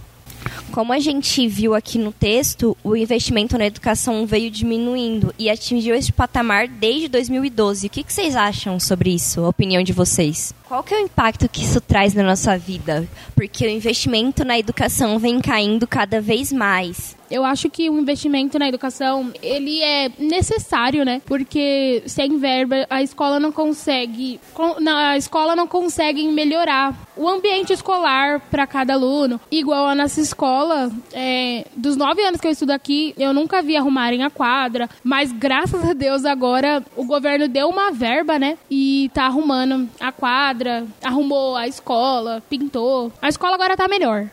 Como 0.72 0.94
a 0.94 1.00
gente 1.00 1.48
viu 1.48 1.74
aqui 1.74 1.98
no 1.98 2.14
texto, 2.14 2.78
o 2.84 2.96
investimento 2.96 3.58
na 3.58 3.66
educação 3.66 4.26
veio 4.26 4.50
diminuindo 4.50 5.34
e 5.38 5.50
atingiu 5.50 5.96
este 5.96 6.14
patamar 6.14 6.68
desde 6.68 7.08
2012. 7.10 7.88
O 7.88 7.90
que, 7.90 8.04
que 8.04 8.14
vocês 8.14 8.36
acham 8.36 8.80
sobre 8.80 9.10
isso? 9.14 9.42
A 9.42 9.50
opinião 9.50 9.84
de 9.84 9.92
vocês? 9.92 10.54
Qual 10.70 10.84
que 10.84 10.94
é 10.94 10.98
o 11.00 11.02
impacto 11.02 11.50
que 11.50 11.64
isso 11.64 11.82
traz 11.82 12.14
na 12.14 12.22
nossa 12.22 12.56
vida? 12.56 13.10
Porque 13.36 13.66
o 13.66 13.70
investimento 13.72 14.46
na 14.46 14.60
educação 14.60 15.18
vem 15.18 15.42
caindo 15.42 15.88
cada 15.88 16.22
vez 16.22 16.54
mais. 16.54 17.18
Eu 17.30 17.46
acho 17.46 17.70
que 17.70 17.90
o 17.90 18.00
investimento 18.00 18.58
na 18.58 18.68
educação, 18.68 19.32
ele 19.42 19.82
é 19.84 20.12
necessário, 20.18 21.06
né? 21.06 21.22
Porque 21.26 22.02
sem 22.08 22.38
verba 22.38 22.88
a 22.90 23.04
escola 23.04 23.40
não 23.40 23.52
consegue, 23.52 24.40
a 24.88 25.16
escola 25.16 25.56
não 25.56 25.68
consegue 25.68 26.28
melhorar 26.28 26.96
o 27.16 27.30
ambiente 27.30 27.72
escolar 27.72 28.40
para 28.50 28.66
cada 28.66 28.94
aluno. 28.94 29.40
Igual 29.52 29.88
a 29.88 29.96
nossa 29.96 30.20
escola, 30.20 30.92
é, 31.14 31.66
dos 31.76 31.96
nove 31.96 32.24
anos 32.24 32.42
que 32.42 32.48
eu 32.48 32.52
estudo 32.52 32.72
aqui, 32.72 33.14
eu 33.18 33.32
nunca 33.32 33.62
vi 33.62 33.78
arrumarem 33.78 34.24
a 34.24 34.30
quadra, 34.30 34.90
mas 35.04 35.32
graças 35.32 35.88
a 35.88 35.94
Deus 35.94 36.26
agora 36.26 36.84
o 36.96 37.06
governo 37.06 37.48
deu 37.48 37.70
uma 37.70 37.92
verba, 37.92 38.40
né? 38.40 38.58
E 38.72 39.12
tá 39.14 39.26
arrumando 39.26 39.88
a 40.00 40.12
quadra, 40.12 40.59
arrumou 41.04 41.56
a 41.56 41.68
escola, 41.68 42.44
pintou. 42.50 43.12
A 43.22 43.30
escola 43.30 43.56
agora 43.56 43.78
tá 43.78 43.88
melhor. 43.88 44.30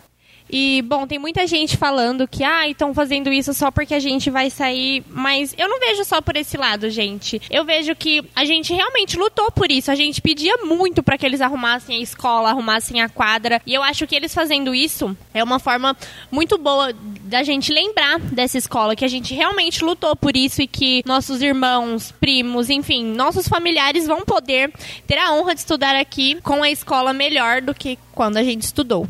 E, 0.49 0.83
bom, 0.83 1.07
tem 1.07 1.19
muita 1.19 1.47
gente 1.47 1.77
falando 1.77 2.27
que, 2.29 2.45
ah, 2.45 2.69
estão 2.69 2.95
fazendo 2.95 3.33
isso 3.33 3.53
só 3.53 3.71
porque 3.71 3.95
a 3.95 3.99
gente 3.99 4.31
vai 4.31 4.49
sair. 4.49 5.05
Mas 5.11 5.55
eu 5.59 5.69
não 5.69 5.81
vejo 5.81 6.05
só 6.05 6.21
por 6.21 6.37
esse 6.37 6.57
lado, 6.57 6.89
gente. 6.89 7.41
Eu 7.51 7.65
vejo 7.65 7.95
que 7.97 8.25
a 8.35 8.45
gente 8.45 8.73
realmente 8.73 9.19
lutou 9.19 9.51
por 9.51 9.71
isso. 9.71 9.91
A 9.91 9.95
gente 9.95 10.23
pedia 10.23 10.59
muito 10.59 11.03
para 11.03 11.19
que 11.19 11.27
eles 11.27 11.41
arrumassem 11.41 11.97
a 11.97 12.01
escola, 12.01 12.51
arrumassem 12.51 13.03
a 13.03 13.09
quadra. 13.09 13.61
E 13.67 13.75
eu 13.75 13.83
acho 13.83 14.07
que 14.07 14.15
eles 14.15 14.33
fazendo 14.33 14.75
isso 14.75 15.17
é 15.35 15.43
uma 15.43 15.59
forma 15.59 15.97
muito 16.31 16.57
boa 16.59 16.95
da 17.27 17.43
gente 17.43 17.73
lembrar 17.73 18.19
dessa 18.19 18.57
escola, 18.57 18.97
que 18.97 19.05
a 19.05 19.09
gente 19.09 19.35
realmente 19.35 19.85
lutou 19.85 20.15
por 20.17 20.37
isso 20.37 20.63
e 20.63 20.67
que 20.67 21.03
nossos 21.05 21.43
irmãos, 21.43 22.13
primos, 22.21 22.71
enfim, 22.71 23.05
nossos 23.05 23.49
familiares 23.49 24.07
vão 24.07 24.25
poder 24.25 24.73
ter 25.07 25.19
a 25.19 25.33
honra 25.33 25.55
de 25.55 25.61
estudar 25.61 25.97
aqui 25.97 26.41
com 26.43 26.63
a 26.63 26.71
escola 26.71 27.13
melhor 27.13 27.61
do 27.61 27.75
que 27.75 27.99
quando 28.13 28.37
a 28.37 28.43
gente 28.43 28.63
estudou 28.63 29.07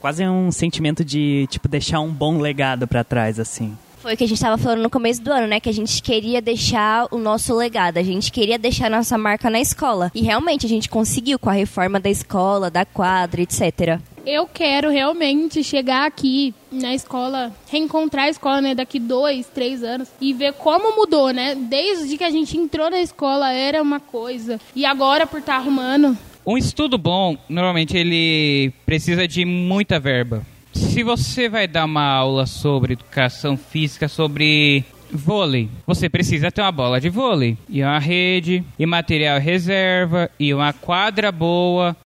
quase 0.00 0.26
um 0.26 0.50
sentimento 0.50 1.04
de, 1.04 1.46
tipo, 1.50 1.68
deixar 1.68 2.00
um 2.00 2.12
bom 2.12 2.38
legado 2.38 2.86
para 2.86 3.04
trás, 3.04 3.38
assim. 3.40 3.76
Foi 4.00 4.14
o 4.14 4.16
que 4.16 4.24
a 4.24 4.28
gente 4.28 4.36
estava 4.36 4.56
falando 4.56 4.82
no 4.82 4.90
começo 4.90 5.20
do 5.22 5.32
ano, 5.32 5.48
né? 5.48 5.58
Que 5.58 5.68
a 5.68 5.74
gente 5.74 6.00
queria 6.00 6.40
deixar 6.40 7.08
o 7.10 7.18
nosso 7.18 7.54
legado, 7.56 7.98
a 7.98 8.02
gente 8.02 8.30
queria 8.30 8.58
deixar 8.58 8.88
nossa 8.88 9.18
marca 9.18 9.50
na 9.50 9.60
escola. 9.60 10.10
E 10.14 10.22
realmente 10.22 10.66
a 10.66 10.68
gente 10.68 10.88
conseguiu 10.88 11.38
com 11.38 11.50
a 11.50 11.52
reforma 11.52 11.98
da 11.98 12.08
escola, 12.08 12.70
da 12.70 12.84
quadra, 12.84 13.42
etc. 13.42 13.98
Eu 14.24 14.46
quero 14.46 14.90
realmente 14.90 15.64
chegar 15.64 16.06
aqui 16.06 16.54
na 16.70 16.94
escola, 16.94 17.52
reencontrar 17.70 18.26
a 18.26 18.28
escola, 18.28 18.60
né, 18.60 18.74
daqui 18.74 19.00
dois, 19.00 19.46
três 19.46 19.82
anos 19.82 20.08
e 20.20 20.32
ver 20.32 20.52
como 20.52 20.94
mudou, 20.94 21.30
né? 21.30 21.54
Desde 21.54 22.16
que 22.16 22.24
a 22.24 22.30
gente 22.30 22.56
entrou 22.56 22.90
na 22.90 23.00
escola 23.00 23.50
era 23.52 23.82
uma 23.82 23.98
coisa 23.98 24.60
e 24.76 24.84
agora 24.84 25.26
por 25.26 25.40
estar 25.40 25.54
tá 25.54 25.58
arrumando 25.58 26.16
um 26.50 26.56
estudo 26.56 26.96
bom, 26.96 27.36
normalmente 27.46 27.94
ele 27.94 28.72
precisa 28.86 29.28
de 29.28 29.44
muita 29.44 30.00
verba. 30.00 30.46
Se 30.78 31.02
você 31.02 31.48
vai 31.48 31.66
dar 31.66 31.84
uma 31.84 32.04
aula 32.04 32.46
sobre 32.46 32.92
educação 32.92 33.56
física, 33.56 34.06
sobre 34.08 34.84
vôlei, 35.10 35.68
você 35.84 36.08
precisa 36.08 36.52
ter 36.52 36.60
uma 36.60 36.70
bola 36.70 37.00
de 37.00 37.08
vôlei, 37.08 37.58
e 37.68 37.82
uma 37.82 37.98
rede, 37.98 38.64
e 38.78 38.86
material 38.86 39.40
reserva, 39.40 40.30
e 40.38 40.54
uma 40.54 40.72
quadra 40.72 41.32
boa. 41.32 41.96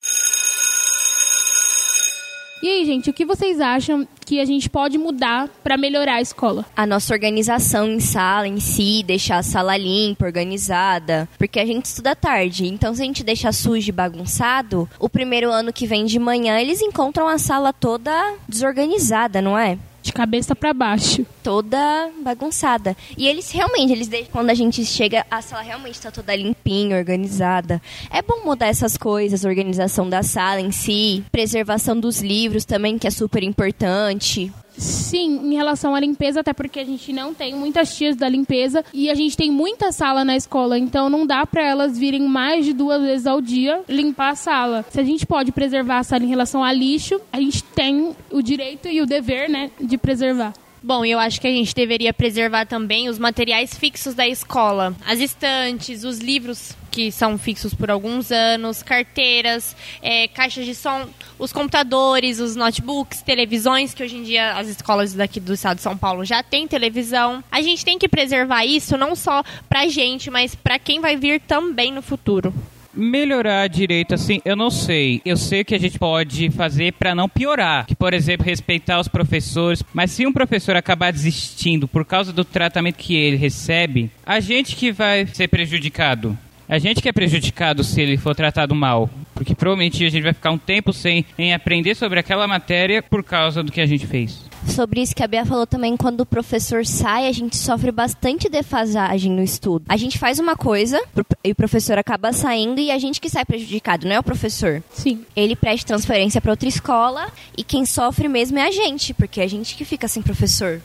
E 2.62 2.68
aí, 2.68 2.84
gente, 2.84 3.10
o 3.10 3.12
que 3.12 3.24
vocês 3.24 3.60
acham 3.60 4.06
que 4.24 4.38
a 4.38 4.44
gente 4.44 4.70
pode 4.70 4.96
mudar 4.96 5.48
para 5.64 5.76
melhorar 5.76 6.14
a 6.14 6.20
escola? 6.20 6.64
A 6.76 6.86
nossa 6.86 7.12
organização 7.12 7.88
em 7.88 7.98
sala 7.98 8.46
em 8.46 8.60
si, 8.60 9.02
deixar 9.04 9.38
a 9.38 9.42
sala 9.42 9.76
limpa, 9.76 10.26
organizada, 10.26 11.28
porque 11.36 11.58
a 11.58 11.66
gente 11.66 11.86
estuda 11.86 12.14
tarde. 12.14 12.68
Então, 12.68 12.94
se 12.94 13.02
a 13.02 13.04
gente 13.04 13.24
deixar 13.24 13.52
sujo 13.52 13.88
e 13.88 13.92
bagunçado, 13.92 14.88
o 15.00 15.08
primeiro 15.08 15.50
ano 15.50 15.72
que 15.72 15.88
vem 15.88 16.04
de 16.04 16.20
manhã 16.20 16.60
eles 16.60 16.80
encontram 16.80 17.26
a 17.26 17.36
sala 17.36 17.72
toda 17.72 18.34
desorganizada, 18.48 19.42
não 19.42 19.58
é? 19.58 19.76
De 20.02 20.12
cabeça 20.12 20.54
para 20.54 20.74
baixo. 20.74 21.24
Toda 21.42 22.10
bagunçada. 22.22 22.96
E 23.16 23.26
eles 23.26 23.50
realmente, 23.50 23.92
eles 23.92 24.10
quando 24.30 24.50
a 24.50 24.54
gente 24.54 24.84
chega, 24.84 25.24
a 25.30 25.40
sala 25.40 25.62
realmente 25.62 25.94
está 25.94 26.10
toda 26.10 26.34
limpinha, 26.34 26.96
organizada. 26.96 27.80
É 28.10 28.20
bom 28.20 28.44
mudar 28.44 28.66
essas 28.66 28.96
coisas, 28.96 29.44
organização 29.44 30.08
da 30.10 30.22
sala 30.22 30.60
em 30.60 30.72
si, 30.72 31.24
preservação 31.30 31.98
dos 31.98 32.20
livros 32.20 32.64
também, 32.64 32.98
que 32.98 33.06
é 33.06 33.10
super 33.10 33.42
importante. 33.42 34.52
Sim, 34.76 35.40
em 35.44 35.54
relação 35.54 35.94
à 35.94 36.00
limpeza, 36.00 36.40
até 36.40 36.52
porque 36.52 36.80
a 36.80 36.84
gente 36.84 37.12
não 37.12 37.34
tem 37.34 37.54
muitas 37.54 37.94
tias 37.96 38.16
da 38.16 38.28
limpeza 38.28 38.84
e 38.92 39.10
a 39.10 39.14
gente 39.14 39.36
tem 39.36 39.50
muita 39.50 39.92
sala 39.92 40.24
na 40.24 40.36
escola, 40.36 40.78
então 40.78 41.10
não 41.10 41.26
dá 41.26 41.44
para 41.46 41.62
elas 41.62 41.98
virem 41.98 42.22
mais 42.22 42.64
de 42.64 42.72
duas 42.72 43.02
vezes 43.02 43.26
ao 43.26 43.40
dia 43.40 43.82
limpar 43.88 44.30
a 44.30 44.34
sala. 44.34 44.84
Se 44.90 44.98
a 44.98 45.04
gente 45.04 45.26
pode 45.26 45.52
preservar 45.52 45.98
a 45.98 46.02
sala 46.02 46.24
em 46.24 46.28
relação 46.28 46.64
a 46.64 46.72
lixo, 46.72 47.20
a 47.32 47.38
gente 47.38 47.62
tem 47.62 48.16
o 48.30 48.42
direito 48.42 48.88
e 48.88 49.00
o 49.00 49.06
dever, 49.06 49.48
né, 49.48 49.70
de 49.80 49.98
preservar. 49.98 50.52
Bom, 50.82 51.04
eu 51.04 51.20
acho 51.20 51.40
que 51.40 51.46
a 51.46 51.50
gente 51.50 51.72
deveria 51.72 52.12
preservar 52.12 52.66
também 52.66 53.08
os 53.08 53.16
materiais 53.16 53.72
fixos 53.72 54.14
da 54.14 54.26
escola. 54.26 54.96
As 55.06 55.20
estantes, 55.20 56.02
os 56.02 56.18
livros 56.18 56.76
que 56.90 57.12
são 57.12 57.38
fixos 57.38 57.72
por 57.72 57.88
alguns 57.88 58.32
anos, 58.32 58.82
carteiras, 58.82 59.76
é, 60.02 60.26
caixas 60.26 60.66
de 60.66 60.74
som, 60.74 61.08
os 61.38 61.52
computadores, 61.52 62.40
os 62.40 62.56
notebooks, 62.56 63.22
televisões, 63.22 63.94
que 63.94 64.02
hoje 64.02 64.16
em 64.16 64.24
dia 64.24 64.54
as 64.54 64.66
escolas 64.66 65.14
daqui 65.14 65.38
do 65.38 65.54
estado 65.54 65.76
de 65.76 65.82
São 65.82 65.96
Paulo 65.96 66.24
já 66.24 66.42
têm 66.42 66.66
televisão. 66.66 67.42
A 67.50 67.62
gente 67.62 67.84
tem 67.84 67.96
que 67.96 68.08
preservar 68.08 68.64
isso 68.64 68.98
não 68.98 69.14
só 69.14 69.42
pra 69.68 69.86
gente, 69.86 70.30
mas 70.30 70.54
para 70.54 70.80
quem 70.80 71.00
vai 71.00 71.16
vir 71.16 71.40
também 71.40 71.92
no 71.92 72.02
futuro. 72.02 72.52
Melhorar 72.94 73.68
direito, 73.68 74.14
assim, 74.14 74.40
eu 74.44 74.54
não 74.54 74.70
sei. 74.70 75.22
Eu 75.24 75.36
sei 75.36 75.64
que 75.64 75.74
a 75.74 75.78
gente 75.78 75.98
pode 75.98 76.50
fazer 76.50 76.92
para 76.92 77.14
não 77.14 77.28
piorar. 77.28 77.86
Que, 77.86 77.94
por 77.94 78.12
exemplo, 78.12 78.44
respeitar 78.44 79.00
os 79.00 79.08
professores. 79.08 79.82
Mas 79.94 80.10
se 80.10 80.26
um 80.26 80.32
professor 80.32 80.76
acabar 80.76 81.12
desistindo 81.12 81.88
por 81.88 82.04
causa 82.04 82.32
do 82.32 82.44
tratamento 82.44 82.96
que 82.96 83.14
ele 83.14 83.36
recebe, 83.36 84.10
a 84.26 84.40
gente 84.40 84.76
que 84.76 84.92
vai 84.92 85.26
ser 85.26 85.48
prejudicado. 85.48 86.36
A 86.72 86.78
gente 86.78 87.02
que 87.02 87.08
é 87.10 87.12
prejudicado 87.12 87.84
se 87.84 88.00
ele 88.00 88.16
for 88.16 88.34
tratado 88.34 88.74
mal. 88.74 89.10
Porque 89.34 89.54
provavelmente 89.54 90.02
a 90.06 90.08
gente 90.08 90.22
vai 90.22 90.32
ficar 90.32 90.50
um 90.50 90.56
tempo 90.56 90.90
sem 90.90 91.22
em 91.36 91.52
aprender 91.52 91.94
sobre 91.94 92.18
aquela 92.18 92.48
matéria 92.48 93.02
por 93.02 93.22
causa 93.22 93.62
do 93.62 93.70
que 93.70 93.78
a 93.78 93.84
gente 93.84 94.06
fez 94.06 94.50
sobre 94.64 95.02
isso 95.02 95.14
que 95.14 95.24
a 95.24 95.26
Bia 95.26 95.44
falou 95.44 95.66
também, 95.66 95.96
quando 95.96 96.20
o 96.20 96.26
professor 96.26 96.86
sai, 96.86 97.26
a 97.26 97.32
gente 97.32 97.56
sofre 97.56 97.90
bastante 97.90 98.48
defasagem 98.48 99.32
no 99.32 99.42
estudo. 99.42 99.84
A 99.88 99.96
gente 99.96 100.18
faz 100.18 100.38
uma 100.38 100.54
coisa 100.54 101.02
e 101.42 101.50
o 101.50 101.54
professor 101.54 101.98
acaba 101.98 102.32
saindo 102.32 102.80
e 102.80 102.90
a 102.90 102.96
gente 102.96 103.20
que 103.20 103.28
sai 103.28 103.44
prejudicado, 103.44 104.06
não 104.06 104.14
é 104.14 104.20
o 104.20 104.22
professor. 104.22 104.80
Sim. 104.92 105.24
Ele 105.34 105.56
presta 105.56 105.88
transferência 105.88 106.40
para 106.40 106.52
outra 106.52 106.68
escola 106.68 107.28
e 107.58 107.64
quem 107.64 107.84
sofre 107.84 108.28
mesmo 108.28 108.56
é 108.56 108.68
a 108.68 108.70
gente, 108.70 109.12
porque 109.12 109.40
é 109.40 109.44
a 109.44 109.48
gente 109.48 109.74
que 109.74 109.84
fica 109.84 110.06
sem 110.06 110.22
professor. 110.22 110.80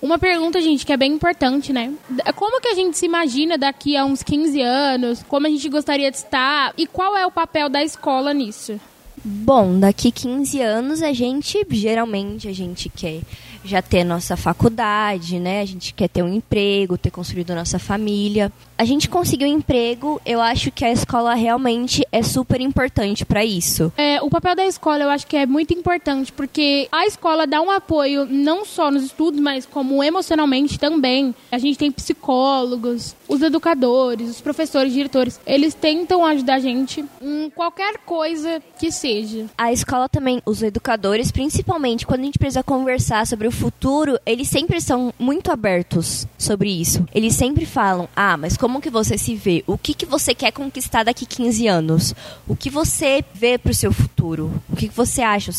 Uma 0.00 0.18
pergunta, 0.18 0.60
gente, 0.60 0.86
que 0.86 0.92
é 0.92 0.96
bem 0.96 1.12
importante, 1.12 1.72
né? 1.72 1.92
Como 2.36 2.60
que 2.60 2.68
a 2.68 2.74
gente 2.74 2.96
se 2.96 3.06
imagina 3.06 3.58
daqui 3.58 3.96
a 3.96 4.04
uns 4.04 4.22
15 4.22 4.60
anos? 4.60 5.24
Como 5.24 5.46
a 5.46 5.50
gente 5.50 5.68
gostaria 5.68 6.10
de 6.10 6.16
estar? 6.16 6.72
E 6.76 6.86
qual 6.86 7.16
é 7.16 7.26
o 7.26 7.32
papel 7.32 7.68
da 7.68 7.82
escola 7.82 8.32
nisso? 8.32 8.80
Bom, 9.24 9.80
daqui 9.80 10.12
15 10.12 10.60
anos 10.62 11.02
a 11.02 11.12
gente, 11.12 11.66
geralmente, 11.70 12.46
a 12.46 12.52
gente 12.52 12.88
quer 12.88 13.22
já 13.64 13.82
ter 13.82 14.04
nossa 14.04 14.36
faculdade, 14.36 15.40
né? 15.40 15.60
A 15.60 15.64
gente 15.64 15.92
quer 15.92 16.08
ter 16.08 16.22
um 16.22 16.32
emprego, 16.32 16.96
ter 16.96 17.10
construído 17.10 17.54
nossa 17.54 17.78
família. 17.78 18.52
A 18.78 18.84
gente 18.84 19.08
conseguiu 19.08 19.48
um 19.48 19.50
emprego, 19.50 20.20
eu 20.24 20.40
acho 20.40 20.70
que 20.70 20.84
a 20.84 20.92
escola 20.92 21.34
realmente 21.34 22.06
é 22.12 22.22
super 22.22 22.60
importante 22.60 23.24
para 23.26 23.44
isso. 23.44 23.92
É, 23.96 24.22
o 24.22 24.30
papel 24.30 24.54
da 24.54 24.64
escola 24.64 25.02
eu 25.02 25.10
acho 25.10 25.26
que 25.26 25.36
é 25.36 25.46
muito 25.46 25.74
importante, 25.74 26.32
porque 26.32 26.86
a 26.92 27.04
escola 27.04 27.44
dá 27.44 27.60
um 27.60 27.72
apoio 27.72 28.24
não 28.30 28.64
só 28.64 28.88
nos 28.88 29.02
estudos, 29.02 29.40
mas 29.40 29.66
como 29.66 30.00
emocionalmente 30.04 30.78
também. 30.78 31.34
A 31.50 31.58
gente 31.58 31.76
tem 31.76 31.90
psicólogos, 31.90 33.16
os 33.26 33.42
educadores, 33.42 34.30
os 34.30 34.40
professores, 34.40 34.92
diretores. 34.92 35.40
Eles 35.44 35.74
tentam 35.74 36.24
ajudar 36.24 36.54
a 36.54 36.60
gente 36.60 37.04
em 37.20 37.50
qualquer 37.50 37.98
coisa 38.06 38.62
que 38.78 38.92
seja. 38.92 39.46
A 39.58 39.72
escola 39.72 40.08
também, 40.08 40.40
os 40.46 40.62
educadores, 40.62 41.32
principalmente 41.32 42.06
quando 42.06 42.20
a 42.20 42.24
gente 42.24 42.38
precisa 42.38 42.62
conversar 42.62 43.26
sobre 43.26 43.48
o 43.48 43.52
futuro, 43.52 44.20
eles 44.24 44.46
sempre 44.46 44.80
são 44.80 45.12
muito 45.18 45.50
abertos 45.50 46.28
sobre 46.38 46.70
isso. 46.70 47.04
Eles 47.12 47.34
sempre 47.34 47.66
falam: 47.66 48.08
"Ah, 48.14 48.36
mas 48.36 48.56
como 48.56 48.67
que 48.80 48.90
você 48.90 49.16
se 49.16 49.34
vê? 49.34 49.64
O 49.66 49.78
que 49.78 49.94
que 49.94 50.04
você 50.04 50.34
quer 50.34 50.52
conquistar 50.52 51.02
daqui 51.02 51.24
15 51.24 51.66
anos? 51.66 52.14
O 52.46 52.54
que 52.54 52.68
você 52.68 53.24
vê 53.32 53.56
para 53.56 53.72
o 53.72 53.74
seu 53.74 53.90
futuro? 53.90 54.52
O 54.68 54.76
que, 54.76 54.88
que 54.88 54.94
você 54.94 55.22
acha 55.22 55.50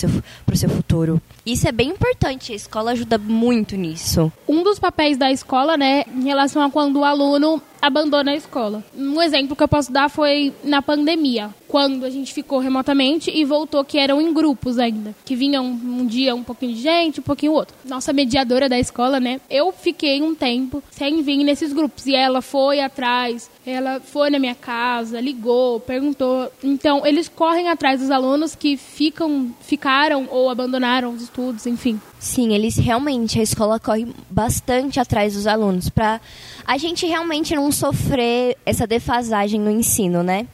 para 0.46 0.54
o 0.54 0.58
seu 0.58 0.70
futuro?" 0.70 1.22
Isso 1.46 1.68
é 1.68 1.72
bem 1.72 1.90
importante, 1.90 2.54
a 2.54 2.56
escola 2.56 2.92
ajuda 2.92 3.18
muito 3.18 3.76
nisso. 3.76 4.32
Um 4.48 4.62
dos 4.64 4.78
papéis 4.78 5.18
da 5.18 5.32
escola, 5.32 5.76
né, 5.76 6.04
em 6.08 6.26
relação 6.26 6.62
a 6.62 6.70
quando 6.70 7.00
o 7.00 7.04
aluno 7.04 7.62
abandona 7.82 8.32
a 8.32 8.36
escola. 8.36 8.84
Um 8.96 9.22
exemplo 9.22 9.56
que 9.56 9.64
eu 9.64 9.68
posso 9.68 9.92
dar 9.92 10.10
foi 10.10 10.54
na 10.64 10.82
pandemia, 10.82 11.54
quando 11.68 12.04
a 12.06 12.10
gente 12.10 12.34
ficou 12.34 12.60
remotamente 12.60 13.32
e 13.32 13.46
voltou 13.46 13.86
que 13.86 13.98
eram 13.98 14.20
em 14.20 14.34
grupos 14.34 14.80
ainda, 14.80 15.16
que 15.24 15.36
vinham 15.36 15.66
um 15.66 16.06
dia 16.06 16.34
um 16.34 16.44
pouquinho 16.44 16.74
de 16.74 16.82
gente, 16.82 17.20
um 17.20 17.24
pouquinho 17.24 17.54
outro. 17.54 17.76
Nossa 17.86 18.12
mediadora 18.12 18.68
da 18.68 18.80
escola, 18.80 19.20
né? 19.20 19.40
Eu 19.50 19.72
fiquei 19.72 20.22
um 20.22 20.34
tempo 20.34 20.84
sem 20.90 21.22
vir 21.22 21.44
nesses 21.44 21.72
grupos 21.72 22.06
e 22.08 22.16
ela 22.16 22.42
foi 22.42 22.80
atrás, 22.82 23.50
ela 23.70 24.00
foi 24.00 24.30
na 24.30 24.40
minha 24.40 24.56
casa, 24.56 25.20
ligou, 25.20 25.80
perguntou. 25.80 26.52
Então, 26.64 27.06
eles 27.06 27.28
correm 27.30 27.70
atrás 27.70 28.00
dos 28.00 28.12
alunos 28.12 28.56
que 28.56 28.78
ficam, 28.78 29.54
ficaram 29.62 30.28
ou 30.30 30.50
abandonaram 30.50 31.12
os 31.14 31.22
estudos, 31.22 31.66
enfim. 31.66 32.00
Sim, 32.20 32.54
eles 32.54 32.76
realmente, 32.76 33.40
a 33.40 33.44
escola 33.44 33.80
corre 33.80 34.08
bastante 34.30 35.00
atrás 35.00 35.34
dos 35.34 35.48
alunos 35.48 35.90
para 35.90 36.20
a 36.66 36.78
gente 36.78 37.06
realmente 37.06 37.56
não 37.56 37.72
sofrer 37.72 38.58
essa 38.66 38.86
defasagem 38.86 39.60
no 39.60 39.72
ensino, 39.72 40.22
né? 40.22 40.48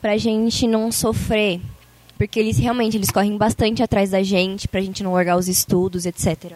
Pra 0.00 0.16
gente 0.16 0.66
não 0.66 0.90
sofrer, 0.90 1.60
porque 2.16 2.40
eles 2.40 2.58
realmente 2.58 2.96
eles 2.96 3.10
correm 3.10 3.36
bastante 3.36 3.82
atrás 3.82 4.10
da 4.10 4.22
gente 4.22 4.68
pra 4.68 4.80
gente 4.80 5.02
não 5.02 5.12
largar 5.12 5.36
os 5.36 5.48
estudos, 5.48 6.06
etc. 6.06 6.54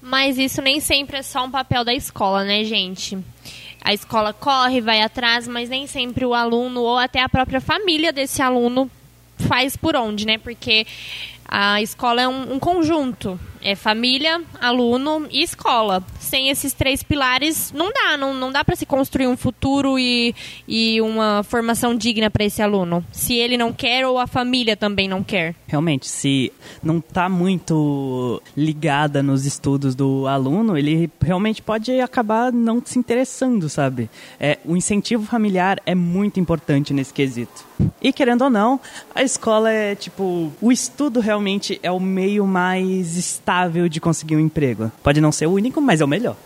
Mas 0.00 0.36
isso 0.36 0.60
nem 0.60 0.80
sempre 0.80 1.16
é 1.16 1.22
só 1.22 1.46
um 1.46 1.50
papel 1.50 1.82
da 1.82 1.94
escola, 1.94 2.44
né, 2.44 2.62
gente? 2.62 3.18
A 3.84 3.92
escola 3.92 4.32
corre, 4.32 4.80
vai 4.80 5.02
atrás, 5.02 5.46
mas 5.46 5.68
nem 5.68 5.86
sempre 5.86 6.24
o 6.24 6.32
aluno 6.32 6.80
ou 6.80 6.96
até 6.96 7.20
a 7.20 7.28
própria 7.28 7.60
família 7.60 8.12
desse 8.12 8.40
aluno 8.40 8.90
faz 9.46 9.76
por 9.76 9.94
onde, 9.94 10.26
né? 10.26 10.38
Porque 10.38 10.86
a 11.46 11.80
escola 11.82 12.22
é 12.22 12.28
um, 12.28 12.54
um 12.54 12.58
conjunto. 12.58 13.38
É 13.66 13.74
família, 13.74 14.42
aluno 14.60 15.26
e 15.30 15.42
escola. 15.42 16.04
Sem 16.20 16.50
esses 16.50 16.74
três 16.74 17.02
pilares, 17.02 17.72
não 17.72 17.90
dá. 17.90 18.14
Não, 18.14 18.34
não 18.34 18.52
dá 18.52 18.62
para 18.62 18.76
se 18.76 18.84
construir 18.84 19.26
um 19.26 19.38
futuro 19.38 19.98
e, 19.98 20.34
e 20.68 21.00
uma 21.00 21.42
formação 21.42 21.96
digna 21.96 22.28
para 22.30 22.44
esse 22.44 22.60
aluno. 22.60 23.02
Se 23.10 23.34
ele 23.34 23.56
não 23.56 23.72
quer 23.72 24.06
ou 24.06 24.18
a 24.18 24.26
família 24.26 24.76
também 24.76 25.08
não 25.08 25.24
quer. 25.24 25.54
Realmente, 25.66 26.06
se 26.06 26.52
não 26.82 26.98
está 26.98 27.26
muito 27.26 28.42
ligada 28.54 29.22
nos 29.22 29.46
estudos 29.46 29.94
do 29.94 30.26
aluno, 30.26 30.76
ele 30.76 31.10
realmente 31.22 31.62
pode 31.62 31.98
acabar 32.00 32.52
não 32.52 32.82
se 32.84 32.98
interessando, 32.98 33.70
sabe? 33.70 34.10
É, 34.38 34.58
o 34.66 34.76
incentivo 34.76 35.24
familiar 35.24 35.80
é 35.86 35.94
muito 35.94 36.38
importante 36.38 36.92
nesse 36.92 37.14
quesito. 37.14 37.64
E 38.00 38.12
querendo 38.12 38.42
ou 38.42 38.50
não, 38.50 38.78
a 39.14 39.22
escola 39.22 39.70
é 39.70 39.94
tipo. 39.94 40.52
O 40.60 40.70
estudo 40.70 41.20
é 41.82 41.90
o 41.90 42.00
meio 42.00 42.46
mais 42.46 43.16
estável 43.16 43.88
de 43.88 44.00
conseguir 44.00 44.36
um 44.36 44.40
emprego. 44.40 44.90
Pode 45.02 45.20
não 45.20 45.32
ser 45.32 45.46
o 45.46 45.52
único, 45.52 45.80
mas 45.80 46.00
é 46.00 46.04
o 46.04 46.08
melhor. 46.08 46.36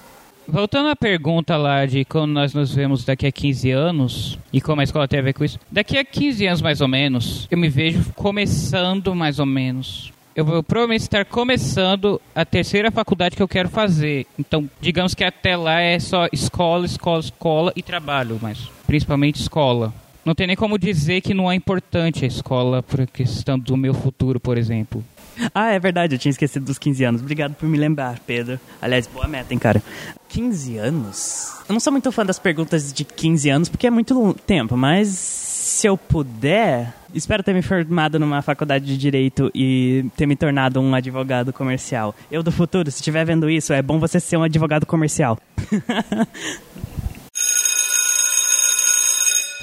Voltando 0.50 0.88
à 0.88 0.96
pergunta 0.96 1.58
lá 1.58 1.84
de 1.84 2.06
como 2.06 2.26
nós 2.26 2.54
nos 2.54 2.74
vemos 2.74 3.04
daqui 3.04 3.26
a 3.26 3.32
15 3.32 3.70
anos 3.70 4.38
e 4.50 4.62
como 4.62 4.80
a 4.80 4.84
escola 4.84 5.06
tem 5.06 5.18
a 5.18 5.22
ver 5.22 5.34
com 5.34 5.44
isso. 5.44 5.58
Daqui 5.70 5.98
a 5.98 6.04
15 6.04 6.46
anos, 6.46 6.62
mais 6.62 6.80
ou 6.80 6.88
menos, 6.88 7.46
eu 7.50 7.58
me 7.58 7.68
vejo 7.68 8.02
começando 8.14 9.14
mais 9.14 9.38
ou 9.38 9.44
menos. 9.44 10.10
Eu 10.34 10.46
vou 10.46 10.62
provavelmente 10.62 11.02
estar 11.02 11.26
começando 11.26 12.18
a 12.34 12.46
terceira 12.46 12.90
faculdade 12.90 13.36
que 13.36 13.42
eu 13.42 13.48
quero 13.48 13.68
fazer. 13.68 14.24
Então, 14.38 14.70
digamos 14.80 15.14
que 15.14 15.22
até 15.22 15.54
lá 15.54 15.80
é 15.80 15.98
só 15.98 16.28
escola, 16.32 16.86
escola, 16.86 17.20
escola 17.20 17.72
e 17.76 17.82
trabalho, 17.82 18.38
mas 18.40 18.70
principalmente 18.86 19.40
escola. 19.42 19.92
Não 20.24 20.34
tem 20.34 20.46
nem 20.46 20.56
como 20.56 20.78
dizer 20.78 21.20
que 21.20 21.32
não 21.32 21.50
é 21.50 21.54
importante 21.54 22.24
a 22.24 22.28
escola 22.28 22.82
por 22.82 23.06
questão 23.06 23.58
do 23.58 23.76
meu 23.76 23.94
futuro, 23.94 24.38
por 24.38 24.58
exemplo. 24.58 25.02
Ah, 25.54 25.70
é 25.70 25.78
verdade, 25.78 26.14
eu 26.14 26.18
tinha 26.18 26.30
esquecido 26.30 26.64
dos 26.64 26.78
15 26.78 27.04
anos. 27.04 27.20
Obrigado 27.20 27.54
por 27.54 27.68
me 27.68 27.78
lembrar, 27.78 28.18
Pedro. 28.26 28.58
Aliás, 28.82 29.06
boa 29.06 29.28
meta, 29.28 29.52
hein, 29.52 29.58
cara. 29.58 29.82
15 30.28 30.76
anos? 30.78 31.52
Eu 31.68 31.72
não 31.72 31.80
sou 31.80 31.92
muito 31.92 32.10
fã 32.10 32.26
das 32.26 32.38
perguntas 32.38 32.92
de 32.92 33.04
15 33.04 33.48
anos, 33.48 33.68
porque 33.68 33.86
é 33.86 33.90
muito 33.90 34.34
tempo, 34.46 34.76
mas 34.76 35.08
se 35.08 35.86
eu 35.86 35.96
puder, 35.96 36.92
espero 37.14 37.42
ter 37.42 37.54
me 37.54 37.62
formado 37.62 38.18
numa 38.18 38.42
faculdade 38.42 38.84
de 38.84 38.96
direito 38.96 39.50
e 39.54 40.06
ter 40.16 40.26
me 40.26 40.34
tornado 40.34 40.80
um 40.80 40.94
advogado 40.94 41.52
comercial. 41.52 42.14
Eu 42.30 42.42
do 42.42 42.50
futuro, 42.50 42.90
se 42.90 42.98
estiver 42.98 43.24
vendo 43.24 43.48
isso, 43.48 43.72
é 43.72 43.80
bom 43.80 43.98
você 43.98 44.18
ser 44.18 44.36
um 44.36 44.42
advogado 44.42 44.86
comercial. 44.86 45.38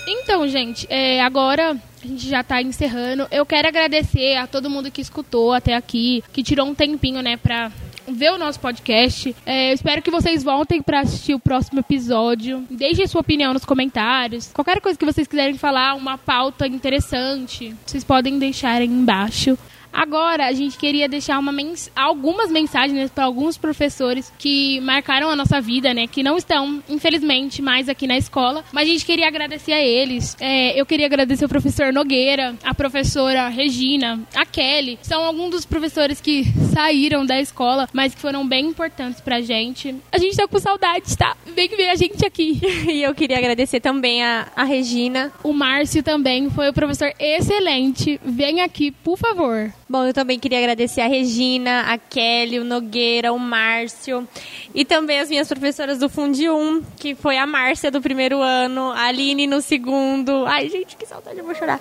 Então, 0.07 0.47
gente, 0.47 0.85
é, 0.89 1.21
agora 1.21 1.77
a 2.03 2.07
gente 2.07 2.27
já 2.29 2.43
tá 2.43 2.61
encerrando. 2.61 3.27
Eu 3.31 3.45
quero 3.45 3.67
agradecer 3.67 4.35
a 4.35 4.45
todo 4.45 4.69
mundo 4.69 4.91
que 4.91 5.01
escutou 5.01 5.53
até 5.53 5.75
aqui, 5.75 6.23
que 6.31 6.43
tirou 6.43 6.67
um 6.67 6.75
tempinho, 6.75 7.21
né, 7.21 7.37
pra 7.37 7.71
ver 8.07 8.31
o 8.31 8.37
nosso 8.37 8.59
podcast. 8.59 9.35
É, 9.45 9.71
eu 9.71 9.73
espero 9.73 10.01
que 10.01 10.11
vocês 10.11 10.43
voltem 10.43 10.81
para 10.81 11.01
assistir 11.01 11.33
o 11.33 11.39
próximo 11.39 11.79
episódio. 11.79 12.63
Deixem 12.69 13.07
sua 13.07 13.21
opinião 13.21 13.53
nos 13.53 13.65
comentários. 13.65 14.51
Qualquer 14.53 14.79
coisa 14.79 14.97
que 14.97 15.05
vocês 15.05 15.27
quiserem 15.27 15.57
falar, 15.57 15.95
uma 15.95 16.17
pauta 16.17 16.67
interessante, 16.67 17.75
vocês 17.85 18.03
podem 18.03 18.37
deixar 18.37 18.81
aí 18.81 18.85
embaixo. 18.85 19.57
Agora, 19.95 20.47
a 20.47 20.51
gente 20.51 20.77
queria 20.77 21.07
deixar 21.07 21.41
mens 21.41 21.89
algumas 21.95 22.51
mensagens 22.51 22.99
né, 22.99 23.09
para 23.13 23.23
alguns 23.23 23.57
professores 23.57 24.31
que 24.37 24.81
marcaram 24.81 25.29
a 25.29 25.35
nossa 25.37 25.61
vida, 25.61 25.93
né? 25.93 26.05
Que 26.05 26.21
não 26.21 26.37
estão, 26.37 26.83
infelizmente, 26.89 27.61
mais 27.61 27.87
aqui 27.87 28.05
na 28.05 28.17
escola. 28.17 28.65
Mas 28.73 28.89
a 28.89 28.91
gente 28.91 29.05
queria 29.05 29.25
agradecer 29.25 29.71
a 29.71 29.81
eles. 29.81 30.35
É, 30.37 30.79
eu 30.79 30.85
queria 30.85 31.05
agradecer 31.05 31.45
o 31.45 31.49
professor 31.49 31.93
Nogueira, 31.93 32.55
a 32.61 32.73
professora 32.73 33.47
Regina, 33.47 34.19
a 34.35 34.45
Kelly. 34.45 34.99
São 35.01 35.23
alguns 35.23 35.51
dos 35.51 35.65
professores 35.65 36.19
que 36.19 36.43
saíram 36.73 37.25
da 37.25 37.39
escola, 37.39 37.87
mas 37.93 38.13
que 38.13 38.19
foram 38.19 38.45
bem 38.45 38.65
importantes 38.65 39.21
pra 39.21 39.39
gente. 39.39 39.95
A 40.11 40.17
gente 40.17 40.35
tá 40.35 40.45
com 40.45 40.59
saudade, 40.59 41.15
tá? 41.17 41.37
Vem 41.55 41.69
ver 41.69 41.89
a 41.89 41.95
gente 41.95 42.25
aqui. 42.25 42.59
e 42.91 43.01
eu 43.01 43.15
queria 43.15 43.37
agradecer 43.37 43.79
também 43.79 44.21
a, 44.21 44.47
a 44.53 44.65
Regina. 44.65 45.31
O 45.41 45.53
Márcio 45.53 46.03
também 46.03 46.49
foi 46.49 46.67
o 46.67 46.73
professor 46.73 47.13
excelente. 47.17 48.19
Vem 48.25 48.59
aqui, 48.59 48.91
por 48.91 49.17
favor. 49.17 49.71
Bom, 49.87 50.03
eu 50.03 50.13
também 50.13 50.39
queria 50.39 50.57
agradecer 50.57 51.01
a 51.01 51.07
Regina, 51.07 51.81
a 51.81 51.97
Kelly, 51.97 52.59
o 52.59 52.63
Nogueira, 52.63 53.31
o 53.31 53.37
Márcio 53.37 54.27
e 54.73 54.83
também 54.83 55.19
as 55.19 55.29
minhas 55.29 55.47
professoras 55.47 55.99
do 55.99 56.09
Fundi 56.09 56.49
1, 56.49 56.81
que 56.97 57.13
foi 57.13 57.37
a 57.37 57.45
Márcia 57.45 57.91
do 57.91 58.01
primeiro 58.01 58.41
ano, 58.41 58.91
a 58.91 59.03
Aline 59.03 59.45
no 59.45 59.61
segundo. 59.61 60.43
Ai, 60.47 60.69
gente, 60.69 60.97
que 60.97 61.05
saudade, 61.05 61.37
eu 61.37 61.45
vou 61.45 61.53
chorar 61.53 61.79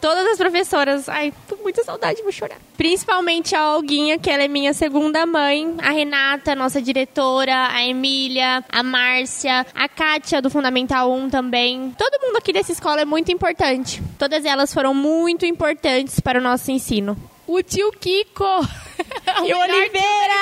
todas 0.00 0.26
as 0.26 0.38
professoras. 0.38 1.08
Ai, 1.08 1.32
tô 1.48 1.56
com 1.56 1.62
muita 1.62 1.82
saudade, 1.84 2.22
vou 2.22 2.32
chorar. 2.32 2.58
Principalmente 2.76 3.54
a 3.54 3.60
Alguinha, 3.60 4.18
que 4.18 4.30
ela 4.30 4.42
é 4.42 4.48
minha 4.48 4.72
segunda 4.72 5.26
mãe, 5.26 5.74
a 5.78 5.90
Renata, 5.90 6.54
nossa 6.54 6.80
diretora, 6.80 7.68
a 7.72 7.84
Emília, 7.84 8.64
a 8.70 8.82
Márcia, 8.82 9.66
a 9.74 9.88
Kátia 9.88 10.42
do 10.42 10.50
Fundamental 10.50 11.10
1 11.12 11.30
também. 11.30 11.94
Todo 11.96 12.20
mundo 12.22 12.36
aqui 12.36 12.52
dessa 12.52 12.72
escola 12.72 13.00
é 13.00 13.04
muito 13.04 13.32
importante. 13.32 14.02
Todas 14.18 14.44
elas 14.44 14.72
foram 14.72 14.94
muito 14.94 15.44
importantes 15.46 16.20
para 16.20 16.38
o 16.38 16.42
nosso 16.42 16.70
ensino. 16.70 17.16
O 17.46 17.62
tio 17.62 17.92
Kiko! 17.92 18.42
e 19.46 19.54
o 19.54 19.58
Oliveira! 19.58 20.36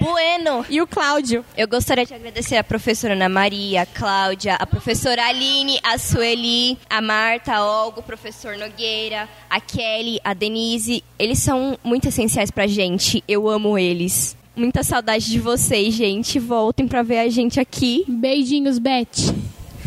Bueno! 0.00 0.64
E 0.70 0.80
o 0.80 0.86
Cláudio. 0.86 1.44
Eu 1.56 1.66
gostaria 1.66 2.06
de 2.06 2.14
agradecer 2.14 2.56
a 2.56 2.62
professora 2.62 3.14
Ana 3.14 3.28
Maria, 3.28 3.82
a 3.82 3.86
Cláudia, 3.86 4.54
a 4.54 4.64
professora 4.64 5.26
Aline, 5.26 5.80
a 5.82 5.98
Sueli, 5.98 6.78
a 6.88 7.00
Marta, 7.00 7.54
a 7.54 7.64
Olgo, 7.64 7.98
o 7.98 8.02
professor 8.02 8.56
Nogueira, 8.56 9.28
a 9.50 9.60
Kelly, 9.60 10.20
a 10.22 10.34
Denise. 10.34 11.02
Eles 11.18 11.40
são 11.40 11.76
muito 11.82 12.06
essenciais 12.06 12.50
pra 12.50 12.68
gente. 12.68 13.24
Eu 13.26 13.48
amo 13.48 13.76
eles. 13.76 14.36
Muita 14.54 14.84
saudade 14.84 15.28
de 15.28 15.40
vocês, 15.40 15.94
gente. 15.94 16.38
Voltem 16.38 16.86
pra 16.86 17.02
ver 17.02 17.18
a 17.18 17.28
gente 17.28 17.58
aqui. 17.58 18.04
Beijinhos, 18.06 18.78
Beth. 18.78 19.34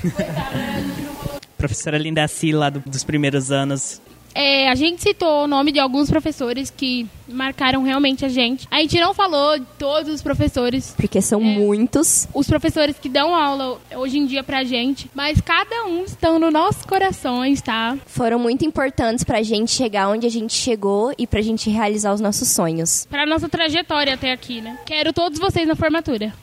Professora 1.57 1.97
Linda 1.97 2.25
lá 2.53 2.69
do, 2.69 2.81
dos 2.81 3.05
primeiros 3.05 3.49
anos. 3.49 4.01
É, 4.33 4.69
a 4.69 4.75
gente 4.75 5.01
citou 5.01 5.43
o 5.43 5.47
nome 5.47 5.71
de 5.71 5.79
alguns 5.79 6.09
professores 6.09 6.69
que 6.69 7.07
marcaram 7.27 7.81
realmente 7.83 8.23
a 8.23 8.29
gente. 8.29 8.67
A 8.69 8.79
gente 8.81 8.99
não 8.99 9.13
falou 9.13 9.57
de 9.57 9.65
todos 9.79 10.13
os 10.13 10.21
professores. 10.21 10.93
Porque 10.95 11.21
são 11.21 11.41
É. 11.41 11.43
muitos. 11.43 12.27
Os 12.33 12.47
professores 12.47 12.97
que 12.99 13.09
dão 13.09 13.35
aula 13.35 13.79
hoje 13.95 14.17
em 14.19 14.25
dia 14.25 14.43
pra 14.43 14.63
gente, 14.63 15.09
mas 15.13 15.41
cada 15.41 15.85
um 15.85 16.03
estão 16.03 16.37
nos 16.39 16.53
nossos 16.53 16.85
corações, 16.85 17.61
tá? 17.61 17.97
Foram 18.05 18.37
muito 18.39 18.63
importantes 18.63 19.23
pra 19.23 19.41
gente 19.41 19.71
chegar 19.71 20.07
onde 20.09 20.27
a 20.27 20.31
gente 20.31 20.53
chegou 20.53 21.13
e 21.17 21.25
pra 21.25 21.41
gente 21.41 21.69
realizar 21.69 22.13
os 22.13 22.21
nossos 22.21 22.47
sonhos. 22.49 23.07
Pra 23.09 23.25
nossa 23.25 23.49
trajetória 23.49 24.13
até 24.13 24.31
aqui, 24.31 24.61
né? 24.61 24.77
Quero 24.85 25.11
todos 25.13 25.39
vocês 25.39 25.67
na 25.67 25.75
formatura. 25.75 26.33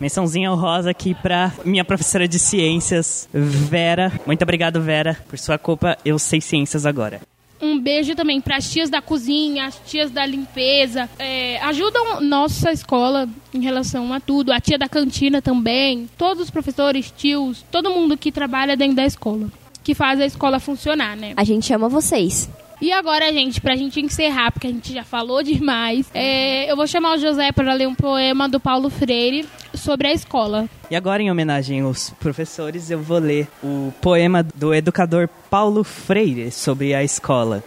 Mençãozinha 0.00 0.52
honrosa 0.52 0.90
aqui 0.90 1.14
pra 1.14 1.52
minha 1.64 1.84
professora 1.84 2.28
de 2.28 2.38
ciências, 2.38 3.28
Vera. 3.32 4.12
Muito 4.26 4.42
obrigado, 4.42 4.80
Vera. 4.80 5.16
Por 5.28 5.38
sua 5.38 5.58
culpa, 5.58 5.96
eu 6.04 6.18
sei 6.18 6.40
ciências 6.40 6.84
agora. 6.84 7.20
Um 7.60 7.78
beijo 7.80 8.14
também 8.14 8.40
para 8.40 8.56
as 8.56 8.70
tias 8.70 8.90
da 8.90 9.00
cozinha, 9.00 9.66
as 9.66 9.80
tias 9.86 10.10
da 10.10 10.26
limpeza. 10.26 11.08
É, 11.18 11.58
ajudam 11.62 12.20
nossa 12.20 12.70
escola 12.70 13.28
em 13.52 13.62
relação 13.62 14.12
a 14.12 14.20
tudo. 14.20 14.52
A 14.52 14.60
tia 14.60 14.78
da 14.78 14.88
cantina 14.88 15.40
também. 15.40 16.08
Todos 16.18 16.44
os 16.44 16.50
professores, 16.50 17.12
tios, 17.16 17.64
todo 17.70 17.90
mundo 17.90 18.16
que 18.16 18.30
trabalha 18.30 18.76
dentro 18.76 18.96
da 18.96 19.06
escola. 19.06 19.48
Que 19.82 19.94
faz 19.94 20.20
a 20.20 20.26
escola 20.26 20.60
funcionar, 20.60 21.16
né? 21.16 21.32
A 21.36 21.44
gente 21.44 21.72
ama 21.72 21.88
vocês. 21.88 22.48
E 22.80 22.92
agora, 22.92 23.32
gente, 23.32 23.58
pra 23.58 23.74
gente 23.74 24.00
encerrar, 24.00 24.52
porque 24.52 24.66
a 24.66 24.70
gente 24.70 24.92
já 24.92 25.02
falou 25.02 25.40
demais, 25.42 26.10
é, 26.12 26.70
eu 26.70 26.76
vou 26.76 26.86
chamar 26.86 27.14
o 27.14 27.18
José 27.18 27.50
para 27.52 27.72
ler 27.72 27.88
um 27.88 27.94
poema 27.94 28.48
do 28.48 28.60
Paulo 28.60 28.90
Freire 28.90 29.46
sobre 29.76 30.08
a 30.08 30.12
escola. 30.12 30.68
E 30.90 30.96
agora, 30.96 31.22
em 31.22 31.30
homenagem 31.30 31.80
aos 31.80 32.10
professores, 32.10 32.90
eu 32.90 33.00
vou 33.00 33.18
ler 33.18 33.48
o 33.62 33.92
poema 34.00 34.42
do 34.42 34.74
educador 34.74 35.28
Paulo 35.50 35.84
Freire 35.84 36.50
sobre 36.50 36.94
a 36.94 37.02
escola. 37.02 37.62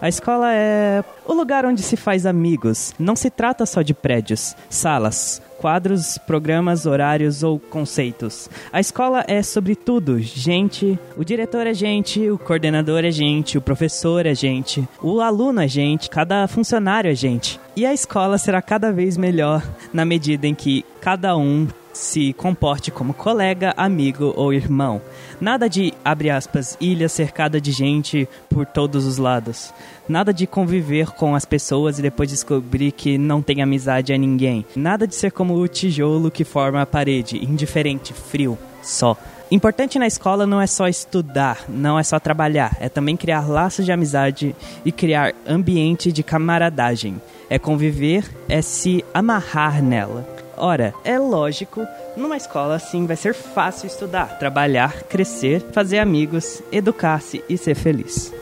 A 0.00 0.08
escola 0.08 0.52
é 0.52 1.04
o 1.26 1.32
lugar 1.32 1.64
onde 1.64 1.82
se 1.82 1.96
faz 1.96 2.26
amigos. 2.26 2.94
Não 2.98 3.14
se 3.14 3.30
trata 3.30 3.66
só 3.66 3.82
de 3.82 3.94
prédios, 3.94 4.56
salas, 4.68 5.40
quadros, 5.64 6.18
programas, 6.18 6.84
horários 6.84 7.42
ou 7.42 7.58
conceitos. 7.58 8.50
A 8.70 8.80
escola 8.80 9.24
é, 9.26 9.42
sobretudo, 9.42 10.20
gente. 10.20 10.98
O 11.16 11.24
diretor 11.24 11.66
é 11.66 11.72
gente, 11.72 12.28
o 12.28 12.36
coordenador 12.36 13.02
é 13.02 13.10
gente, 13.10 13.56
o 13.56 13.62
professor 13.62 14.26
é 14.26 14.34
gente, 14.34 14.86
o 15.00 15.22
aluno 15.22 15.62
é 15.62 15.66
gente, 15.66 16.10
cada 16.10 16.46
funcionário 16.46 17.10
é 17.10 17.14
gente. 17.14 17.58
E 17.74 17.86
a 17.86 17.94
escola 17.94 18.36
será 18.36 18.60
cada 18.60 18.92
vez 18.92 19.16
melhor 19.16 19.66
na 19.90 20.04
medida 20.04 20.46
em 20.46 20.54
que 20.54 20.84
cada 21.00 21.34
um 21.34 21.66
se 21.94 22.32
comporte 22.34 22.90
como 22.90 23.14
colega, 23.14 23.72
amigo 23.76 24.34
ou 24.36 24.52
irmão. 24.52 25.00
Nada 25.40 25.68
de, 25.68 25.94
abre 26.04 26.28
aspas, 26.28 26.76
ilha 26.80 27.08
cercada 27.08 27.60
de 27.60 27.72
gente 27.72 28.28
por 28.50 28.66
todos 28.66 29.06
os 29.06 29.16
lados. 29.16 29.72
Nada 30.08 30.34
de 30.34 30.46
conviver 30.46 31.10
com 31.12 31.34
as 31.34 31.46
pessoas 31.46 31.98
e 31.98 32.02
depois 32.02 32.28
descobrir 32.28 32.92
que 32.92 33.16
não 33.16 33.40
tem 33.40 33.62
amizade 33.62 34.12
a 34.12 34.18
ninguém. 34.18 34.66
Nada 34.76 35.06
de 35.06 35.14
ser 35.14 35.32
como 35.32 35.54
o 35.54 35.66
tijolo 35.66 36.30
que 36.30 36.44
forma 36.44 36.82
a 36.82 36.86
parede, 36.86 37.42
indiferente, 37.42 38.12
frio, 38.12 38.58
só. 38.82 39.16
Importante 39.50 39.98
na 39.98 40.06
escola 40.06 40.46
não 40.46 40.60
é 40.60 40.66
só 40.66 40.88
estudar, 40.88 41.64
não 41.68 41.98
é 41.98 42.02
só 42.02 42.18
trabalhar, 42.18 42.76
é 42.80 42.88
também 42.88 43.16
criar 43.16 43.48
laços 43.48 43.84
de 43.84 43.92
amizade 43.92 44.54
e 44.84 44.92
criar 44.92 45.32
ambiente 45.46 46.12
de 46.12 46.22
camaradagem. 46.22 47.20
É 47.48 47.58
conviver, 47.58 48.28
é 48.48 48.60
se 48.60 49.04
amarrar 49.14 49.82
nela. 49.82 50.26
Ora, 50.56 50.94
é 51.04 51.18
lógico, 51.18 51.86
numa 52.16 52.36
escola 52.36 52.76
assim 52.76 53.06
vai 53.06 53.16
ser 53.16 53.34
fácil 53.34 53.86
estudar, 53.86 54.38
trabalhar, 54.38 55.02
crescer, 55.04 55.60
fazer 55.72 55.98
amigos, 55.98 56.62
educar-se 56.70 57.42
e 57.48 57.56
ser 57.56 57.74
feliz. 57.74 58.32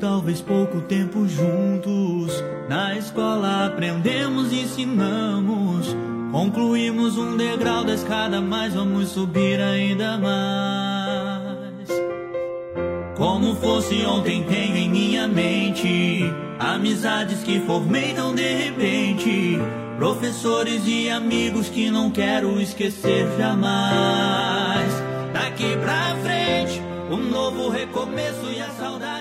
Talvez 0.00 0.40
pouco 0.40 0.80
tempo 0.80 1.28
juntos. 1.28 2.42
Na 2.68 2.96
escola 2.96 3.66
aprendemos, 3.66 4.52
ensinamos. 4.52 5.94
Concluímos 6.32 7.18
um 7.18 7.36
degrau 7.36 7.84
da 7.84 7.94
escada, 7.94 8.40
mas 8.40 8.74
vamos 8.74 9.10
subir 9.10 9.60
ainda 9.60 10.16
mais. 10.16 11.60
Como 13.16 13.54
fosse 13.56 14.02
ontem, 14.06 14.42
tenho 14.44 14.76
em 14.76 14.88
minha 14.88 15.28
mente 15.28 16.24
amizades 16.58 17.42
que 17.42 17.60
formei 17.60 18.14
tão 18.14 18.34
de 18.34 18.54
repente. 18.54 19.58
Professores 19.98 20.82
e 20.86 21.10
amigos 21.10 21.68
que 21.68 21.90
não 21.90 22.10
quero 22.10 22.58
esquecer 22.60 23.26
jamais. 23.36 24.90
Daqui 25.34 25.76
pra 25.76 26.16
frente, 26.22 26.80
um 27.10 27.28
novo 27.28 27.68
recomeço 27.68 28.46
e 28.50 28.60
a 28.62 28.70
saudade 28.70 29.19